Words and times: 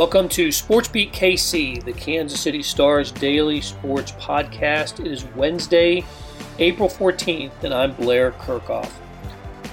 Welcome 0.00 0.30
to 0.30 0.50
Sports 0.50 0.88
Beat 0.88 1.12
KC, 1.12 1.84
the 1.84 1.92
Kansas 1.92 2.40
City 2.40 2.62
Stars 2.62 3.12
daily 3.12 3.60
sports 3.60 4.12
podcast. 4.12 4.98
It 4.98 5.06
is 5.06 5.26
Wednesday, 5.36 6.06
April 6.58 6.88
14th, 6.88 7.64
and 7.64 7.74
I'm 7.74 7.92
Blair 7.92 8.32
Kerkhoff. 8.32 8.90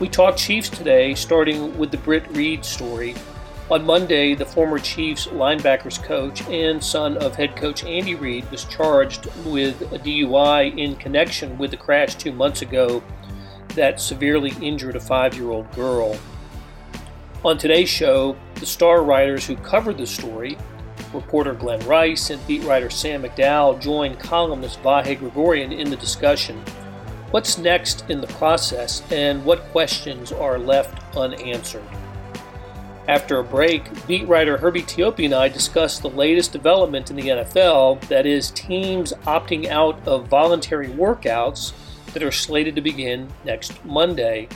We 0.02 0.10
talk 0.10 0.36
Chiefs 0.36 0.70
today, 0.70 1.16
starting 1.16 1.78
with 1.78 1.92
the 1.92 1.98
Britt 2.00 2.28
Reid 2.36 2.66
story. 2.66 3.16
On 3.72 3.86
Monday, 3.86 4.36
the 4.36 4.46
former 4.46 4.80
Chiefs 4.80 5.28
linebackers 5.28 6.04
coach 6.04 6.42
and 6.50 6.84
son 6.84 7.16
of 7.20 7.36
head 7.36 7.56
coach 7.56 7.86
Andy 7.86 8.16
Reid 8.16 8.52
was 8.52 8.66
charged 8.66 9.28
with 9.46 9.82
a 9.94 10.00
DUI 10.00 10.78
in 10.78 10.98
connection 10.98 11.58
with 11.58 11.72
the 11.72 11.78
crash 11.78 12.16
two 12.16 12.34
months 12.34 12.62
ago 12.62 13.02
that 13.76 14.02
severely 14.02 14.52
injured 14.62 14.98
a 14.98 15.00
five 15.00 15.36
year 15.36 15.52
old 15.52 15.72
girl. 15.72 16.20
On 17.46 17.58
today's 17.58 17.88
show, 17.88 18.36
the 18.60 18.66
star 18.66 19.04
writers 19.04 19.46
who 19.46 19.56
covered 19.58 19.98
the 19.98 20.08
story, 20.08 20.58
reporter 21.14 21.54
Glenn 21.54 21.86
Rice 21.88 22.30
and 22.30 22.46
beat 22.48 22.64
writer 22.64 22.90
Sam 22.90 23.24
McDowell, 23.24 23.80
joined 23.80 24.20
columnist 24.20 24.82
Vahe 24.82 25.18
Gregorian 25.18 25.72
in 25.72 25.90
the 25.90 25.96
discussion. 25.96 26.62
What's 27.32 27.58
next 27.58 28.10
in 28.10 28.22
the 28.22 28.28
process 28.28 29.04
and 29.12 29.44
what 29.44 29.60
questions 29.72 30.32
are 30.32 30.58
left 30.58 31.16
unanswered? 31.16 31.84
After 33.08 33.40
a 33.40 33.44
break, 33.44 33.90
beat 34.06 34.28
writer 34.28 34.58
Herbie 34.58 34.82
Teope 34.82 35.24
and 35.24 35.34
I 35.34 35.48
discuss 35.48 35.98
the 35.98 36.10
latest 36.10 36.52
development 36.52 37.10
in 37.10 37.16
the 37.16 37.30
NFL 37.30 38.02
that 38.10 38.26
is, 38.26 38.52
teams 38.52 39.14
opting 39.26 39.68
out 39.68 40.06
of 40.06 40.28
voluntary 40.28 40.90
workouts 40.90 41.72
that 42.14 42.24
are 42.24 42.32
slated 42.32 42.76
to 42.76 42.82
begin 42.82 43.30
next 43.46 43.84
Monday. 43.86 44.50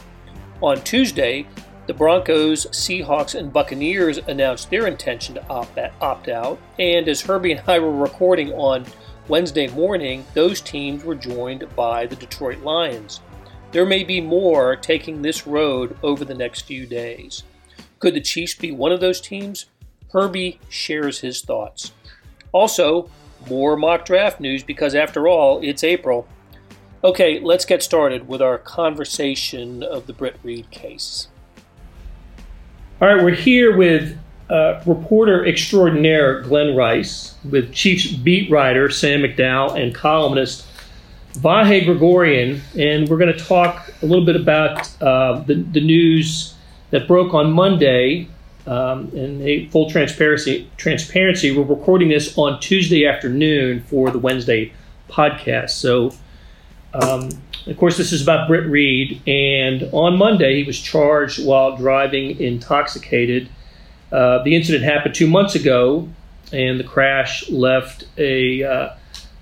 On 0.61 0.81
Tuesday, 0.81 1.47
the 1.91 1.97
Broncos, 1.97 2.67
Seahawks, 2.67 3.37
and 3.37 3.51
Buccaneers 3.51 4.17
announced 4.19 4.69
their 4.69 4.87
intention 4.87 5.35
to 5.35 5.45
opt, 5.49 6.29
out, 6.29 6.57
and 6.79 7.09
as 7.09 7.19
Herbie 7.19 7.51
and 7.51 7.61
I 7.67 7.79
were 7.79 7.91
recording 7.91 8.53
on 8.53 8.85
Wednesday 9.27 9.67
morning, 9.67 10.25
those 10.33 10.61
teams 10.61 11.03
were 11.03 11.15
joined 11.15 11.67
by 11.75 12.05
the 12.05 12.15
Detroit 12.15 12.59
Lions. 12.59 13.19
There 13.73 13.85
may 13.85 14.05
be 14.05 14.21
more 14.21 14.77
taking 14.77 15.21
this 15.21 15.45
road 15.45 15.97
over 16.01 16.23
the 16.23 16.33
next 16.33 16.61
few 16.61 16.85
days. 16.85 17.43
Could 17.99 18.13
the 18.13 18.21
Chiefs 18.21 18.55
be 18.55 18.71
one 18.71 18.93
of 18.93 19.01
those 19.01 19.19
teams? 19.19 19.65
Herbie 20.13 20.61
shares 20.69 21.19
his 21.19 21.41
thoughts. 21.41 21.91
Also, 22.53 23.09
more 23.49 23.75
mock 23.75 24.05
draft 24.05 24.39
news 24.39 24.63
because, 24.63 24.95
after 24.95 25.27
all, 25.27 25.59
it's 25.61 25.83
April. 25.83 26.25
Okay, 27.03 27.41
let's 27.41 27.65
get 27.65 27.83
started 27.83 28.29
with 28.29 28.41
our 28.41 28.57
conversation 28.57 29.83
of 29.83 30.07
the 30.07 30.13
Britt 30.13 30.37
Reid 30.41 30.71
case. 30.71 31.27
All 33.01 33.07
right, 33.07 33.23
we're 33.23 33.31
here 33.31 33.75
with 33.75 34.15
uh, 34.47 34.79
reporter 34.85 35.43
extraordinaire 35.43 36.41
Glenn 36.41 36.75
Rice, 36.75 37.33
with 37.43 37.73
Chiefs 37.73 38.11
beat 38.11 38.51
writer 38.51 38.91
Sam 38.91 39.21
McDowell, 39.21 39.75
and 39.75 39.95
columnist 39.95 40.67
Vahe 41.33 41.83
Gregorian, 41.83 42.61
and 42.77 43.09
we're 43.09 43.17
going 43.17 43.35
to 43.35 43.43
talk 43.43 43.91
a 44.03 44.05
little 44.05 44.23
bit 44.23 44.35
about 44.35 45.01
uh, 45.01 45.39
the, 45.39 45.55
the 45.55 45.81
news 45.81 46.53
that 46.91 47.07
broke 47.07 47.33
on 47.33 47.51
Monday. 47.51 48.27
Um, 48.67 49.09
and 49.15 49.71
full 49.71 49.89
transparency, 49.89 50.69
transparency, 50.77 51.57
we're 51.57 51.63
recording 51.63 52.09
this 52.09 52.37
on 52.37 52.59
Tuesday 52.59 53.07
afternoon 53.07 53.81
for 53.81 54.11
the 54.11 54.19
Wednesday 54.19 54.73
podcast. 55.09 55.71
So 55.71 56.13
um, 56.93 57.29
of 57.67 57.77
course, 57.77 57.97
this 57.97 58.11
is 58.11 58.21
about 58.21 58.47
Britt 58.47 58.65
Reid, 58.67 59.21
and 59.27 59.87
on 59.91 60.17
Monday 60.17 60.57
he 60.57 60.63
was 60.63 60.79
charged 60.79 61.45
while 61.45 61.77
driving 61.77 62.39
intoxicated. 62.39 63.49
Uh, 64.11 64.43
the 64.43 64.55
incident 64.55 64.83
happened 64.83 65.13
two 65.13 65.27
months 65.27 65.55
ago, 65.55 66.09
and 66.51 66.79
the 66.79 66.83
crash 66.83 67.49
left 67.49 68.05
a 68.17 68.63
uh, 68.63 68.89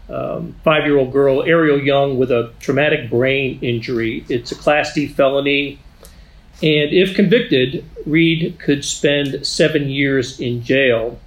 um, 0.10 0.56
five 0.64 0.86
year 0.86 0.98
old 0.98 1.12
girl, 1.12 1.44
Ariel 1.44 1.80
Young, 1.80 2.18
with 2.18 2.32
a 2.32 2.52
traumatic 2.60 3.10
brain 3.10 3.60
injury. 3.62 4.26
It's 4.28 4.52
a 4.52 4.56
Class 4.56 4.94
D 4.94 5.08
felony, 5.08 5.80
and 6.62 6.92
if 6.92 7.16
convicted, 7.16 7.86
Reid 8.06 8.60
could 8.60 8.84
spend 8.84 9.46
seven 9.46 9.90
years 9.90 10.40
in 10.40 10.64
jail. 10.64 11.20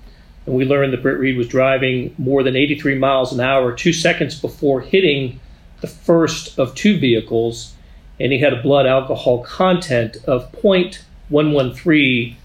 And 0.45 0.57
we 0.57 0.65
learned 0.65 0.93
that 0.93 1.03
Britt 1.03 1.21
Reid 1.21 1.37
was 1.37 1.49
driving 1.49 2.15
more 2.19 2.43
than 2.43 2.57
83 2.57 2.97
miles 2.97 3.33
an 3.33 3.41
hour 3.41 3.73
two 3.73 3.93
seconds 3.93 4.39
before 4.39 4.81
hitting 4.81 5.41
the 5.83 5.89
first 5.89 6.59
of 6.59 6.75
two 6.75 6.99
vehicles, 6.99 7.75
and 8.19 8.33
he 8.33 8.39
had 8.39 8.55
a 8.55 8.63
blood 8.63 8.87
alcohol 8.87 9.43
content 9.43 10.17
of 10.27 10.51
0.113. 10.53 12.37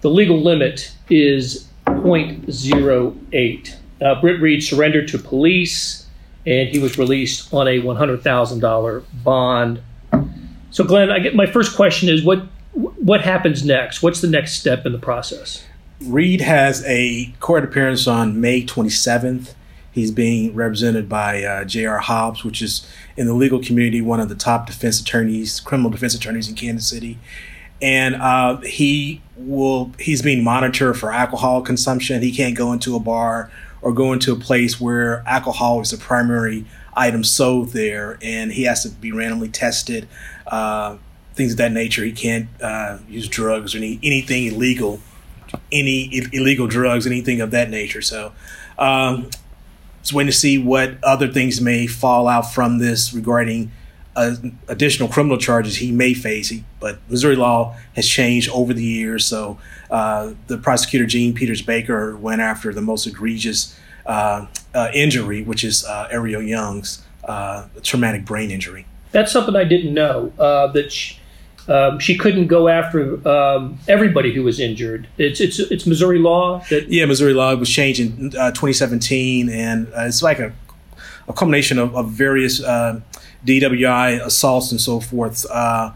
The 0.00 0.10
legal 0.10 0.40
limit 0.40 0.94
is 1.10 1.68
0.08. 1.86 3.76
Uh, 4.00 4.20
Britt 4.20 4.40
Reid 4.40 4.64
surrendered 4.64 5.08
to 5.08 5.18
police, 5.18 6.06
and 6.46 6.68
he 6.68 6.78
was 6.78 6.96
released 6.96 7.52
on 7.52 7.68
a 7.68 7.80
$100,000 7.80 9.04
bond. 9.22 9.82
So, 10.70 10.84
Glenn, 10.84 11.10
I 11.10 11.18
get 11.18 11.34
my 11.34 11.46
first 11.46 11.76
question 11.76 12.08
is 12.08 12.24
what 12.24 12.46
what 12.72 13.20
happens 13.20 13.64
next? 13.64 14.02
What's 14.02 14.22
the 14.22 14.28
next 14.28 14.54
step 14.54 14.86
in 14.86 14.92
the 14.92 14.98
process? 14.98 15.62
Reid 16.00 16.40
has 16.40 16.82
a 16.86 17.34
court 17.38 17.64
appearance 17.64 18.06
on 18.06 18.40
May 18.40 18.64
27th. 18.64 19.52
He's 19.92 20.10
being 20.10 20.54
represented 20.54 21.08
by 21.08 21.44
uh, 21.44 21.64
J.R. 21.64 21.98
Hobbs, 21.98 22.44
which 22.44 22.62
is 22.62 22.86
in 23.16 23.26
the 23.26 23.34
legal 23.34 23.62
community 23.62 24.00
one 24.00 24.20
of 24.20 24.28
the 24.28 24.34
top 24.34 24.66
defense 24.66 25.00
attorneys, 25.00 25.60
criminal 25.60 25.90
defense 25.90 26.14
attorneys 26.14 26.48
in 26.48 26.54
Kansas 26.54 26.88
City. 26.88 27.18
And 27.80 28.14
uh, 28.14 28.58
he 28.58 29.20
will 29.36 29.92
he's 29.98 30.22
being 30.22 30.42
monitored 30.42 30.96
for 30.98 31.12
alcohol 31.12 31.62
consumption. 31.62 32.22
He 32.22 32.32
can't 32.32 32.56
go 32.56 32.72
into 32.72 32.96
a 32.96 33.00
bar 33.00 33.50
or 33.82 33.92
go 33.92 34.12
into 34.12 34.32
a 34.32 34.36
place 34.36 34.80
where 34.80 35.22
alcohol 35.26 35.80
is 35.80 35.90
the 35.90 35.98
primary 35.98 36.64
item 36.94 37.24
sold 37.24 37.70
there, 37.70 38.18
and 38.22 38.52
he 38.52 38.62
has 38.62 38.82
to 38.84 38.88
be 38.88 39.12
randomly 39.12 39.48
tested. 39.48 40.08
Uh, 40.46 40.96
things 41.34 41.52
of 41.52 41.58
that 41.58 41.72
nature. 41.72 42.04
He 42.04 42.12
can't 42.12 42.48
uh, 42.60 42.98
use 43.08 43.28
drugs 43.28 43.74
or 43.74 43.78
any, 43.78 43.98
anything 44.02 44.46
illegal, 44.46 45.00
any 45.70 46.22
illegal 46.32 46.66
drugs, 46.66 47.06
anything 47.06 47.40
of 47.40 47.50
that 47.52 47.70
nature. 47.70 48.02
So 48.02 48.32
um, 48.78 49.30
it's 50.02 50.12
waiting 50.12 50.32
to 50.32 50.36
see 50.36 50.58
what 50.58 51.02
other 51.04 51.28
things 51.28 51.60
may 51.60 51.86
fall 51.86 52.26
out 52.26 52.52
from 52.52 52.78
this 52.78 53.14
regarding 53.14 53.70
uh, 54.16 54.34
additional 54.66 55.08
criminal 55.08 55.38
charges 55.38 55.76
he 55.76 55.92
may 55.92 56.12
face. 56.12 56.48
He, 56.48 56.64
but 56.80 56.98
Missouri 57.08 57.36
law 57.36 57.76
has 57.94 58.08
changed 58.08 58.50
over 58.50 58.74
the 58.74 58.82
years, 58.82 59.24
so 59.24 59.58
uh, 59.92 60.32
the 60.48 60.58
prosecutor 60.58 61.06
Jean 61.06 61.34
Peters 61.34 61.62
Baker 61.62 62.16
went 62.16 62.40
after 62.40 62.74
the 62.74 62.82
most 62.82 63.06
egregious 63.06 63.78
uh, 64.04 64.46
uh 64.74 64.90
injury, 64.92 65.44
which 65.44 65.62
is 65.62 65.84
uh, 65.84 66.08
Ariel 66.10 66.42
Young's 66.42 67.04
uh, 67.22 67.68
traumatic 67.84 68.24
brain 68.24 68.50
injury. 68.50 68.86
That's 69.12 69.30
something 69.30 69.54
I 69.54 69.64
didn't 69.64 69.94
know. 69.94 70.32
that 70.36 70.92
um, 71.68 71.98
she 71.98 72.16
couldn't 72.16 72.48
go 72.48 72.68
after 72.68 73.26
um, 73.28 73.78
everybody 73.86 74.32
who 74.32 74.42
was 74.42 74.58
injured. 74.58 75.06
It's 75.18 75.40
it's 75.40 75.58
it's 75.58 75.86
Missouri 75.86 76.18
law 76.18 76.58
that 76.70 76.88
yeah, 76.88 77.04
Missouri 77.04 77.34
law 77.34 77.54
was 77.54 77.70
changed 77.70 78.00
in 78.00 78.26
uh, 78.36 78.50
2017, 78.50 79.48
and 79.48 79.86
uh, 79.88 80.02
it's 80.02 80.22
like 80.22 80.40
a, 80.40 80.52
a 81.28 81.32
combination 81.32 81.78
of, 81.78 81.94
of 81.94 82.10
various 82.10 82.62
uh, 82.62 83.00
DWI 83.46 84.24
assaults 84.24 84.72
and 84.72 84.80
so 84.80 84.98
forth. 85.00 85.46
Uh, 85.50 85.92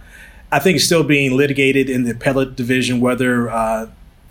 I 0.53 0.61
think 0.61 0.77
it's 0.77 0.85
still 0.85 1.03
being 1.03 1.37
litigated 1.37 1.91
in 1.91 2.05
the 2.05 2.13
appellate 2.13 2.55
division 2.55 3.01
whether 3.01 3.51
uh, 3.51 3.89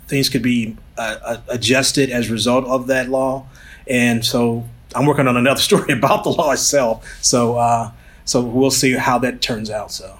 things 0.08 0.30
could 0.30 0.42
be 0.42 0.76
uh, 0.96 1.38
adjusted 1.48 2.08
as 2.08 2.30
a 2.30 2.32
result 2.32 2.64
of 2.64 2.86
that 2.86 3.10
law, 3.10 3.46
and 3.86 4.24
so 4.24 4.66
I'm 4.94 5.04
working 5.04 5.28
on 5.28 5.36
another 5.36 5.60
story 5.70 5.92
about 5.92 6.24
the 6.24 6.30
law 6.30 6.52
itself. 6.52 7.18
So 7.20 7.92
so 8.24 8.40
we'll 8.40 8.70
see 8.70 8.92
how 8.92 9.18
that 9.18 9.42
turns 9.42 9.70
out. 9.70 9.92
So. 9.92 10.18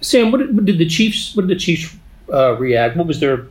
Sam, 0.00 0.30
what 0.30 0.38
did, 0.38 0.54
what 0.54 0.64
did 0.64 0.78
the 0.78 0.86
Chiefs? 0.86 1.34
What 1.34 1.46
did 1.46 1.56
the 1.56 1.60
Chiefs 1.60 1.96
uh, 2.32 2.56
react? 2.56 2.96
What 2.96 3.06
was 3.06 3.20
their 3.20 3.46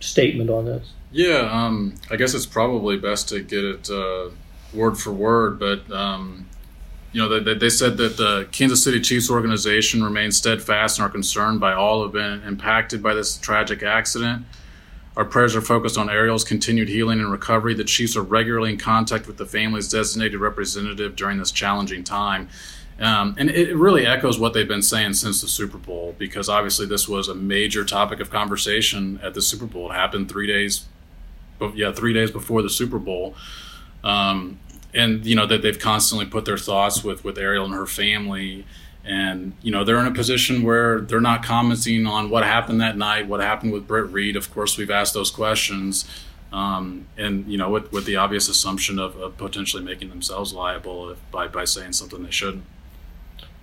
statement 0.00 0.50
on 0.50 0.64
this? 0.64 0.92
Yeah, 1.12 1.48
um, 1.50 1.94
I 2.10 2.16
guess 2.16 2.34
it's 2.34 2.46
probably 2.46 2.96
best 2.98 3.28
to 3.28 3.40
get 3.40 3.64
it 3.64 3.90
uh, 3.90 4.30
word 4.72 4.98
for 4.98 5.12
word, 5.12 5.60
but 5.60 5.90
um, 5.92 6.46
you 7.12 7.22
know 7.22 7.40
they, 7.40 7.54
they 7.54 7.70
said 7.70 7.96
that 7.98 8.16
the 8.16 8.48
Kansas 8.50 8.82
City 8.82 9.00
Chiefs 9.00 9.30
organization 9.30 10.02
remains 10.02 10.36
steadfast 10.36 10.98
and 10.98 11.06
are 11.06 11.10
concerned 11.10 11.60
by 11.60 11.72
all 11.72 11.98
who 11.98 12.02
have 12.04 12.12
been 12.12 12.46
impacted 12.48 13.02
by 13.02 13.14
this 13.14 13.36
tragic 13.38 13.82
accident. 13.82 14.44
Our 15.16 15.24
prayers 15.24 15.54
are 15.54 15.60
focused 15.60 15.96
on 15.96 16.10
Ariel's 16.10 16.42
continued 16.42 16.88
healing 16.88 17.20
and 17.20 17.30
recovery. 17.30 17.74
The 17.74 17.84
Chiefs 17.84 18.16
are 18.16 18.22
regularly 18.22 18.72
in 18.72 18.78
contact 18.78 19.28
with 19.28 19.36
the 19.36 19.46
family's 19.46 19.88
designated 19.88 20.40
representative 20.40 21.14
during 21.14 21.38
this 21.38 21.52
challenging 21.52 22.02
time. 22.02 22.48
Um, 23.00 23.34
and 23.38 23.50
it 23.50 23.76
really 23.76 24.06
echoes 24.06 24.38
what 24.38 24.52
they've 24.52 24.68
been 24.68 24.82
saying 24.82 25.14
since 25.14 25.40
the 25.40 25.48
Super 25.48 25.78
Bowl, 25.78 26.14
because 26.16 26.48
obviously 26.48 26.86
this 26.86 27.08
was 27.08 27.28
a 27.28 27.34
major 27.34 27.84
topic 27.84 28.20
of 28.20 28.30
conversation 28.30 29.18
at 29.22 29.34
the 29.34 29.42
Super 29.42 29.66
Bowl. 29.66 29.90
It 29.90 29.94
happened 29.94 30.28
three 30.28 30.46
days, 30.46 30.84
yeah, 31.74 31.92
three 31.92 32.12
days 32.12 32.30
before 32.30 32.62
the 32.62 32.70
Super 32.70 33.00
Bowl. 33.00 33.34
Um, 34.04 34.60
and 34.94 35.26
you 35.26 35.34
know 35.34 35.46
that 35.46 35.62
they've 35.62 35.78
constantly 35.78 36.26
put 36.26 36.44
their 36.44 36.56
thoughts 36.58 37.02
with 37.02 37.24
with 37.24 37.36
Ariel 37.36 37.64
and 37.64 37.74
her 37.74 37.86
family, 37.86 38.64
And, 39.04 39.52
you 39.60 39.70
know, 39.70 39.84
they're 39.84 39.98
in 39.98 40.06
a 40.06 40.14
position 40.14 40.62
where 40.62 41.00
they're 41.00 41.20
not 41.20 41.42
commenting 41.44 42.06
on 42.06 42.30
what 42.30 42.42
happened 42.42 42.80
that 42.80 42.96
night, 42.96 43.28
what 43.28 43.40
happened 43.40 43.72
with 43.72 43.86
Britt 43.86 44.10
Reid. 44.10 44.34
Of 44.34 44.52
course, 44.52 44.78
we've 44.78 44.90
asked 44.90 45.12
those 45.12 45.30
questions. 45.30 46.08
Um, 46.52 47.06
and, 47.18 47.46
you 47.46 47.58
know, 47.58 47.68
with, 47.68 47.92
with 47.92 48.06
the 48.06 48.16
obvious 48.16 48.48
assumption 48.48 48.98
of, 48.98 49.16
of 49.16 49.36
potentially 49.36 49.82
making 49.82 50.08
themselves 50.08 50.54
liable 50.54 51.10
if, 51.10 51.18
by, 51.30 51.48
by 51.48 51.64
saying 51.64 51.92
something 51.92 52.22
they 52.22 52.30
shouldn't. 52.30 52.64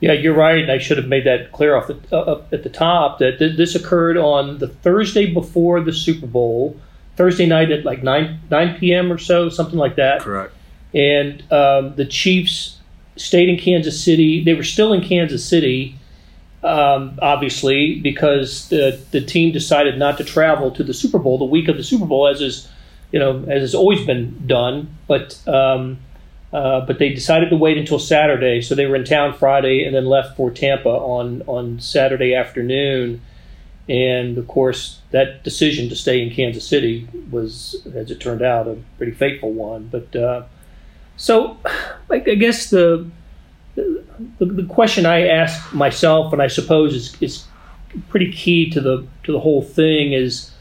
Yeah, 0.02 0.14
you're 0.14 0.34
right. 0.34 0.68
I 0.68 0.80
should 0.80 0.98
have 0.98 1.08
made 1.08 1.26
that 1.26 1.52
clear 1.52 1.76
off 1.76 1.88
the, 1.88 1.98
uh, 2.12 2.44
at 2.52 2.64
the 2.64 2.70
top 2.70 3.20
that 3.20 3.38
th- 3.38 3.56
this 3.56 3.76
occurred 3.76 4.18
on 4.18 4.58
the 4.58 4.68
Thursday 4.68 5.32
before 5.32 5.80
the 5.80 5.94
Super 5.94 6.26
Bowl, 6.26 6.76
Thursday 7.16 7.46
night 7.46 7.72
at 7.72 7.86
like 7.86 8.02
9, 8.02 8.40
9 8.50 8.80
p.m. 8.80 9.12
or 9.12 9.20
so, 9.20 9.48
something 9.48 9.78
like 9.78 9.96
that. 9.98 10.22
Correct. 10.22 10.54
And 10.94 11.42
um, 11.54 11.96
the 11.96 12.06
Chiefs 12.06 12.80
stayed 13.16 13.48
in 13.48 13.58
Kansas 13.58 14.04
City. 14.04 14.44
They 14.44 14.56
were 14.56 14.64
still 14.64 14.92
in 14.92 15.02
Kansas 15.04 15.46
City, 15.46 15.96
um, 16.64 17.18
obviously, 17.22 18.00
because 18.00 18.68
the 18.70 19.00
the 19.12 19.22
team 19.22 19.52
decided 19.52 19.98
not 19.98 20.18
to 20.18 20.24
travel 20.24 20.72
to 20.72 20.84
the 20.84 20.94
Super 20.94 21.20
Bowl 21.20 21.38
the 21.38 21.46
week 21.46 21.68
of 21.68 21.78
the 21.78 21.84
Super 21.84 22.06
Bowl, 22.06 22.28
as 22.28 22.42
is 22.42 22.68
you 23.12 23.20
know 23.20 23.44
as 23.44 23.62
has 23.62 23.76
always 23.76 24.06
been 24.06 24.48
done. 24.48 24.96
But 25.08 25.40
um, 25.48 26.00
uh, 26.54 26.82
but 26.82 27.00
they 27.00 27.10
decided 27.10 27.50
to 27.50 27.56
wait 27.56 27.78
until 27.78 28.00
Saturday, 28.00 28.62
so 28.62 28.76
they 28.76 28.86
were 28.86 28.96
in 28.96 29.06
town 29.06 29.34
Friday 29.34 29.86
and 29.86 29.96
then 29.96 30.06
left 30.06 30.36
for 30.36 30.52
Tampa 30.52 30.90
on 30.90 31.44
on 31.48 31.80
Saturday 31.80 32.36
afternoon. 32.36 33.22
And 33.88 34.38
of 34.38 34.48
course, 34.48 35.00
that 35.12 35.44
decision 35.44 35.90
to 35.90 35.96
stay 35.96 36.22
in 36.22 36.34
Kansas 36.34 36.66
City 36.66 37.08
was, 37.30 37.86
as 37.96 38.12
it 38.12 38.20
turned 38.20 38.42
out, 38.42 38.68
a 38.68 38.78
pretty 38.98 39.12
fateful 39.12 39.52
one. 39.54 39.90
But 39.92 40.16
uh, 40.16 40.44
so, 41.18 41.58
I 42.10 42.20
guess 42.20 42.70
the, 42.70 43.10
the, 43.76 44.06
the 44.40 44.66
question 44.66 45.06
I 45.06 45.28
ask 45.28 45.74
myself, 45.74 46.32
and 46.32 46.42
I 46.42 46.48
suppose 46.48 46.94
is, 46.94 47.22
is 47.22 47.46
pretty 48.10 48.32
key 48.32 48.70
to 48.70 48.80
the 48.80 49.06
to 49.24 49.32
the 49.32 49.40
whole 49.40 49.62
thing, 49.62 50.14
is 50.14 50.52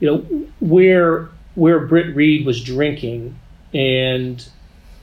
you 0.00 0.08
know 0.08 0.18
where 0.60 1.28
where 1.54 1.80
Britt 1.86 2.14
Reid 2.14 2.44
was 2.44 2.62
drinking, 2.62 3.38
and 3.72 4.46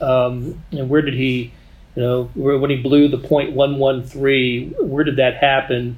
um, 0.01 0.63
and 0.71 0.89
where 0.89 1.01
did 1.01 1.13
he, 1.13 1.53
you 1.95 2.01
know, 2.01 2.23
when 2.35 2.69
he 2.69 2.77
blew 2.77 3.07
the 3.07 3.17
point 3.17 3.53
one 3.53 3.77
one 3.77 4.03
three, 4.03 4.69
where 4.79 5.03
did 5.03 5.17
that 5.17 5.35
happen? 5.35 5.97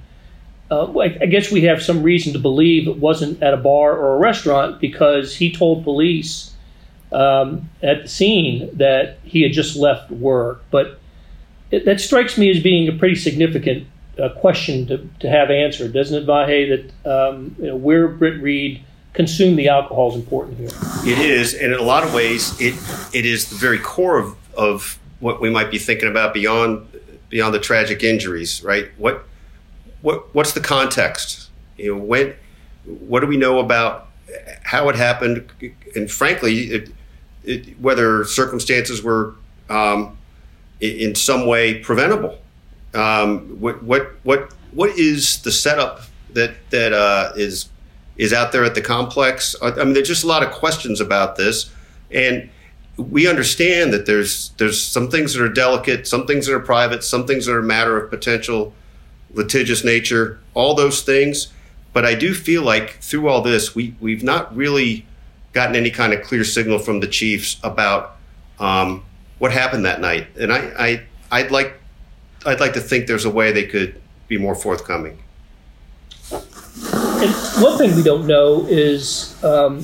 Uh, 0.71 0.91
I, 0.99 1.17
I 1.21 1.25
guess 1.27 1.51
we 1.51 1.61
have 1.63 1.83
some 1.83 2.03
reason 2.03 2.33
to 2.33 2.39
believe 2.39 2.87
it 2.87 2.97
wasn't 2.97 3.43
at 3.43 3.53
a 3.53 3.57
bar 3.57 3.95
or 3.95 4.15
a 4.15 4.19
restaurant 4.19 4.79
because 4.79 5.35
he 5.35 5.51
told 5.51 5.83
police 5.83 6.53
um, 7.11 7.69
at 7.81 8.03
the 8.03 8.07
scene 8.07 8.69
that 8.77 9.19
he 9.23 9.43
had 9.43 9.53
just 9.53 9.75
left 9.75 10.09
work. 10.09 10.63
But 10.71 10.99
it, 11.69 11.85
that 11.85 11.99
strikes 11.99 12.37
me 12.37 12.49
as 12.49 12.61
being 12.61 12.87
a 12.87 12.93
pretty 12.97 13.15
significant 13.15 13.87
uh, 14.21 14.29
question 14.29 14.87
to, 14.87 15.09
to 15.19 15.29
have 15.29 15.51
answered, 15.51 15.93
doesn't 15.93 16.23
it, 16.23 16.27
Vahe? 16.27 16.91
That 17.03 17.29
um, 17.29 17.55
you 17.59 17.67
know, 17.67 17.75
where 17.75 18.07
Britt 18.07 18.41
Reid 18.41 18.83
consumed 19.13 19.57
the 19.57 19.69
alcohol 19.69 20.11
is 20.11 20.15
important 20.15 20.57
here. 20.57 20.69
It 21.05 21.19
is, 21.19 21.53
and 21.53 21.73
in 21.73 21.79
a 21.79 21.83
lot 21.83 22.03
of 22.03 22.13
ways, 22.13 22.59
it 22.59 22.75
it 23.13 23.25
is 23.25 23.49
the 23.49 23.55
very 23.55 23.79
core 23.79 24.17
of, 24.17 24.35
of 24.57 24.99
what 25.19 25.39
we 25.39 25.49
might 25.49 25.71
be 25.71 25.77
thinking 25.77 26.09
about 26.09 26.33
beyond 26.33 26.87
beyond 27.29 27.53
the 27.53 27.59
tragic 27.59 28.03
injuries, 28.03 28.63
right? 28.63 28.89
What 28.97 29.25
what 30.01 30.33
what's 30.35 30.53
the 30.53 30.59
context? 30.59 31.49
You 31.77 31.95
know, 31.95 32.01
when 32.01 32.35
what 32.85 33.21
do 33.21 33.27
we 33.27 33.37
know 33.37 33.59
about 33.59 34.09
how 34.63 34.89
it 34.89 34.95
happened? 34.95 35.49
And 35.95 36.09
frankly, 36.09 36.63
it, 36.71 36.89
it, 37.43 37.79
whether 37.79 38.25
circumstances 38.25 39.01
were 39.01 39.35
um, 39.69 40.17
in 40.79 41.15
some 41.15 41.45
way 41.45 41.79
preventable. 41.79 42.39
Um, 42.93 43.59
what 43.59 43.81
what 43.83 44.11
what 44.23 44.53
what 44.71 44.91
is 44.97 45.41
the 45.41 45.51
setup 45.51 46.01
that 46.33 46.55
that 46.69 46.93
uh, 46.93 47.31
is 47.35 47.69
is 48.17 48.33
out 48.33 48.51
there 48.51 48.63
at 48.63 48.75
the 48.75 48.81
complex? 48.81 49.55
I 49.61 49.71
mean, 49.83 49.93
there's 49.93 50.07
just 50.07 50.23
a 50.23 50.27
lot 50.27 50.43
of 50.43 50.51
questions 50.51 51.01
about 51.01 51.35
this, 51.35 51.71
and 52.11 52.49
we 52.97 53.27
understand 53.27 53.91
that 53.93 54.05
there's 54.05 54.49
there's 54.57 54.81
some 54.81 55.09
things 55.09 55.33
that 55.33 55.43
are 55.43 55.49
delicate, 55.49 56.07
some 56.07 56.27
things 56.27 56.45
that 56.45 56.53
are 56.53 56.59
private, 56.59 57.03
some 57.03 57.25
things 57.25 57.45
that 57.45 57.53
are 57.53 57.59
a 57.59 57.63
matter 57.63 57.97
of 57.97 58.09
potential 58.09 58.73
litigious 59.33 59.83
nature, 59.83 60.39
all 60.53 60.75
those 60.75 61.01
things. 61.01 61.51
But 61.91 62.05
I 62.05 62.15
do 62.15 62.33
feel 62.33 62.63
like 62.63 62.99
through 63.01 63.27
all 63.27 63.41
this, 63.41 63.75
we 63.75 63.95
we've 63.99 64.23
not 64.23 64.55
really 64.55 65.05
gotten 65.53 65.75
any 65.75 65.91
kind 65.91 66.13
of 66.13 66.23
clear 66.23 66.43
signal 66.43 66.79
from 66.79 66.99
the 66.99 67.07
Chiefs 67.07 67.57
about 67.63 68.17
um, 68.59 69.03
what 69.37 69.51
happened 69.51 69.85
that 69.85 70.01
night. 70.01 70.27
And 70.37 70.51
I, 70.51 70.57
I, 70.77 71.03
I'd 71.31 71.51
like, 71.51 71.79
I'd 72.45 72.59
like 72.59 72.73
to 72.73 72.81
think 72.81 73.07
there's 73.07 73.25
a 73.25 73.29
way 73.29 73.51
they 73.51 73.65
could 73.65 74.01
be 74.27 74.37
more 74.37 74.55
forthcoming. 74.55 75.19
And 77.23 77.63
one 77.63 77.77
thing 77.77 77.95
we 77.95 78.03
don't 78.03 78.27
know 78.27 78.65
is 78.67 79.41
um, 79.43 79.83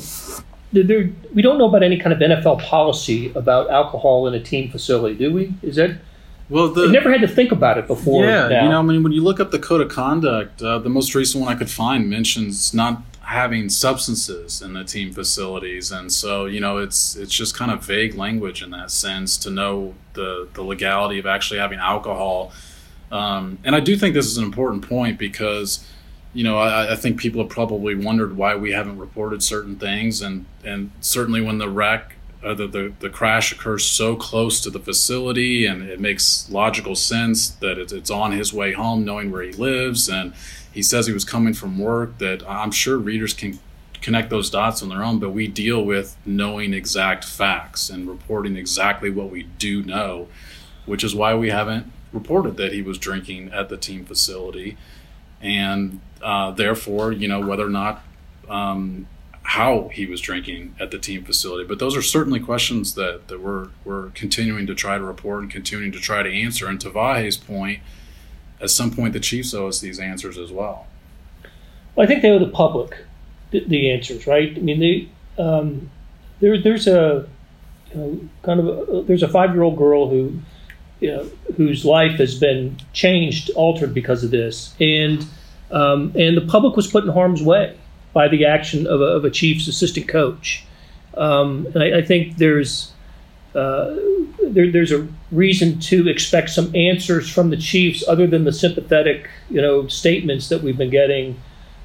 there, 0.73 1.09
we 1.33 1.41
don't 1.41 1.57
know 1.57 1.69
about 1.69 1.83
any 1.83 1.97
kind 1.97 2.11
of 2.11 2.19
NFL 2.19 2.61
policy 2.61 3.31
about 3.33 3.69
alcohol 3.69 4.27
in 4.27 4.33
a 4.33 4.41
team 4.41 4.69
facility, 4.69 5.15
do 5.15 5.33
we? 5.33 5.53
Is 5.61 5.77
that 5.77 5.99
well, 6.49 6.67
the, 6.73 6.87
I 6.87 6.91
never 6.91 7.11
had 7.11 7.21
to 7.21 7.27
think 7.27 7.51
about 7.51 7.77
it 7.77 7.87
before. 7.87 8.25
Yeah, 8.25 8.47
now. 8.47 8.63
you 8.63 8.69
know, 8.69 8.79
I 8.79 8.81
mean, 8.81 9.03
when 9.03 9.11
you 9.11 9.23
look 9.23 9.39
up 9.39 9.51
the 9.51 9.59
code 9.59 9.81
of 9.81 9.89
conduct, 9.89 10.61
uh, 10.61 10.79
the 10.79 10.89
most 10.89 11.15
recent 11.15 11.43
one 11.43 11.53
I 11.53 11.57
could 11.57 11.69
find 11.69 12.09
mentions 12.09 12.73
not 12.73 13.03
having 13.21 13.69
substances 13.69 14.61
in 14.61 14.73
the 14.73 14.83
team 14.83 15.13
facilities 15.13 15.91
and 15.91 16.11
so 16.11 16.47
you 16.47 16.59
know 16.59 16.79
it's 16.79 17.15
it's 17.15 17.31
just 17.31 17.55
kind 17.55 17.69
of 17.69 17.83
vague 17.83 18.15
language 18.15 18.63
in 18.63 18.71
that 18.71 18.89
sense 18.89 19.37
to 19.37 19.51
know 19.51 19.93
the 20.13 20.47
the 20.55 20.63
legality 20.63 21.19
of 21.19 21.27
actually 21.27 21.59
having 21.59 21.77
alcohol 21.77 22.51
um, 23.11 23.59
and 23.63 23.75
I 23.75 23.81
do 23.81 23.95
think 23.95 24.15
this 24.15 24.25
is 24.25 24.39
an 24.39 24.43
important 24.43 24.89
point 24.89 25.19
because 25.19 25.87
you 26.33 26.43
know 26.43 26.57
I, 26.57 26.93
I, 26.93 26.95
think 26.95 27.19
people 27.19 27.41
have 27.41 27.49
probably 27.49 27.95
wondered 27.95 28.37
why 28.37 28.55
we 28.55 28.71
haven't 28.71 28.97
reported 28.97 29.43
certain 29.43 29.77
things. 29.77 30.21
And 30.21 30.45
and 30.63 30.91
certainly 31.01 31.41
when 31.41 31.57
the 31.57 31.69
wreck 31.69 32.15
uh, 32.43 32.53
the, 32.53 32.67
the, 32.67 32.93
the 32.99 33.09
crash 33.09 33.51
occurs 33.51 33.85
so 33.85 34.15
close 34.15 34.61
to 34.61 34.69
the 34.69 34.79
facility 34.79 35.65
and 35.65 35.83
it 35.83 35.99
makes 35.99 36.49
logical 36.49 36.95
sense 36.95 37.49
that 37.49 37.77
it's, 37.77 37.91
it's 37.91 38.09
on 38.09 38.31
his 38.31 38.53
way 38.53 38.71
home 38.71 39.03
knowing 39.03 39.29
where 39.29 39.41
he 39.41 39.51
lives. 39.51 40.07
And 40.07 40.33
he 40.71 40.83
says 40.83 41.07
he 41.07 41.13
was 41.13 41.25
coming 41.25 41.53
from 41.53 41.77
work 41.77 42.17
that 42.19 42.47
i'm 42.49 42.71
sure 42.71 42.97
readers 42.97 43.33
can 43.33 43.59
connect 44.01 44.29
those 44.29 44.49
dots 44.49 44.81
on 44.81 44.89
their 44.89 45.03
own 45.03 45.19
but 45.19 45.31
we 45.31 45.47
deal 45.47 45.83
with 45.83 46.15
knowing 46.25 46.73
exact 46.73 47.25
facts 47.25 47.89
and 47.89 48.07
reporting 48.07 48.55
exactly 48.55 49.09
what 49.09 49.29
we 49.29 49.43
do 49.43 49.83
know 49.83 50.27
which 50.85 51.03
is 51.03 51.13
why 51.13 51.35
we 51.35 51.49
haven't 51.49 51.91
reported 52.11 52.57
that 52.57 52.71
he 52.71 52.81
was 52.81 52.97
drinking 52.97 53.51
at 53.51 53.69
the 53.69 53.77
team 53.77 54.05
facility 54.05 54.77
and 55.41 55.99
uh, 56.21 56.51
therefore 56.51 57.11
you 57.11 57.27
know 57.27 57.39
whether 57.39 57.65
or 57.65 57.69
not 57.69 58.03
um, 58.49 59.07
how 59.49 59.89
he 59.91 60.05
was 60.05 60.21
drinking 60.21 60.75
at 60.79 60.91
the 60.91 60.99
team 60.99 61.23
facility. 61.23 61.67
But 61.67 61.79
those 61.79 61.95
are 61.95 62.03
certainly 62.03 62.39
questions 62.39 62.93
that, 62.93 63.29
that 63.29 63.41
we're, 63.41 63.69
we're 63.83 64.09
continuing 64.09 64.67
to 64.67 64.75
try 64.75 64.99
to 64.99 65.03
report 65.03 65.41
and 65.41 65.51
continuing 65.51 65.91
to 65.91 65.99
try 65.99 66.21
to 66.21 66.29
answer. 66.31 66.67
And 66.67 66.79
to 66.81 66.89
Vahe's 66.91 67.35
point, 67.35 67.79
at 68.61 68.69
some 68.69 68.91
point 68.91 69.13
the 69.13 69.19
Chiefs 69.19 69.53
owe 69.55 69.67
us 69.67 69.79
these 69.79 69.99
answers 69.99 70.37
as 70.37 70.51
well. 70.51 70.85
Well, 71.95 72.05
I 72.05 72.07
think 72.07 72.21
they 72.21 72.29
owe 72.29 72.37
the 72.37 72.47
public 72.47 73.05
the, 73.49 73.63
the 73.65 73.91
answers, 73.91 74.27
right? 74.27 74.55
I 74.55 74.59
mean, 74.59 74.79
they, 74.79 75.09
um, 75.41 75.89
there, 76.41 76.61
there's 76.61 76.87
a 76.87 77.27
you 77.91 77.99
know, 77.99 78.29
kind 78.43 78.59
of 78.59 78.67
a, 78.67 79.01
there's 79.03 79.23
a 79.23 79.27
five 79.27 79.53
year 79.53 79.63
old 79.63 79.77
girl 79.77 80.09
who 80.09 80.39
you 80.99 81.11
know, 81.11 81.29
whose 81.55 81.85
life 81.85 82.17
has 82.17 82.37
been 82.37 82.77
changed, 82.93 83.49
altered 83.51 83.93
because 83.93 84.23
of 84.23 84.31
this, 84.31 84.75
and 84.79 85.25
um, 85.71 86.11
and 86.15 86.35
the 86.35 86.45
public 86.47 86.75
was 86.75 86.87
put 86.87 87.03
in 87.03 87.11
harm's 87.11 87.43
way 87.43 87.77
by 88.13 88.27
the 88.27 88.45
action 88.45 88.87
of 88.87 89.01
a, 89.01 89.05
of 89.05 89.23
a 89.23 89.29
Chiefs 89.29 89.67
assistant 89.67 90.07
coach. 90.07 90.63
Um, 91.15 91.67
and 91.73 91.83
I, 91.83 91.99
I, 91.99 92.01
think 92.01 92.37
there's 92.37 92.91
uh, 93.53 93.95
there, 94.43 94.71
there's 94.71 94.91
a 94.91 95.07
reason 95.31 95.79
to 95.81 96.07
expect 96.07 96.49
some 96.49 96.75
answers 96.75 97.29
from 97.29 97.49
the 97.49 97.57
Chiefs 97.57 98.03
other 98.07 98.25
than 98.25 98.45
the 98.45 98.53
sympathetic, 98.53 99.29
you 99.49 99.61
know, 99.61 99.87
statements 99.87 100.49
that 100.49 100.63
we've 100.63 100.77
been 100.77 100.89
getting 100.89 101.39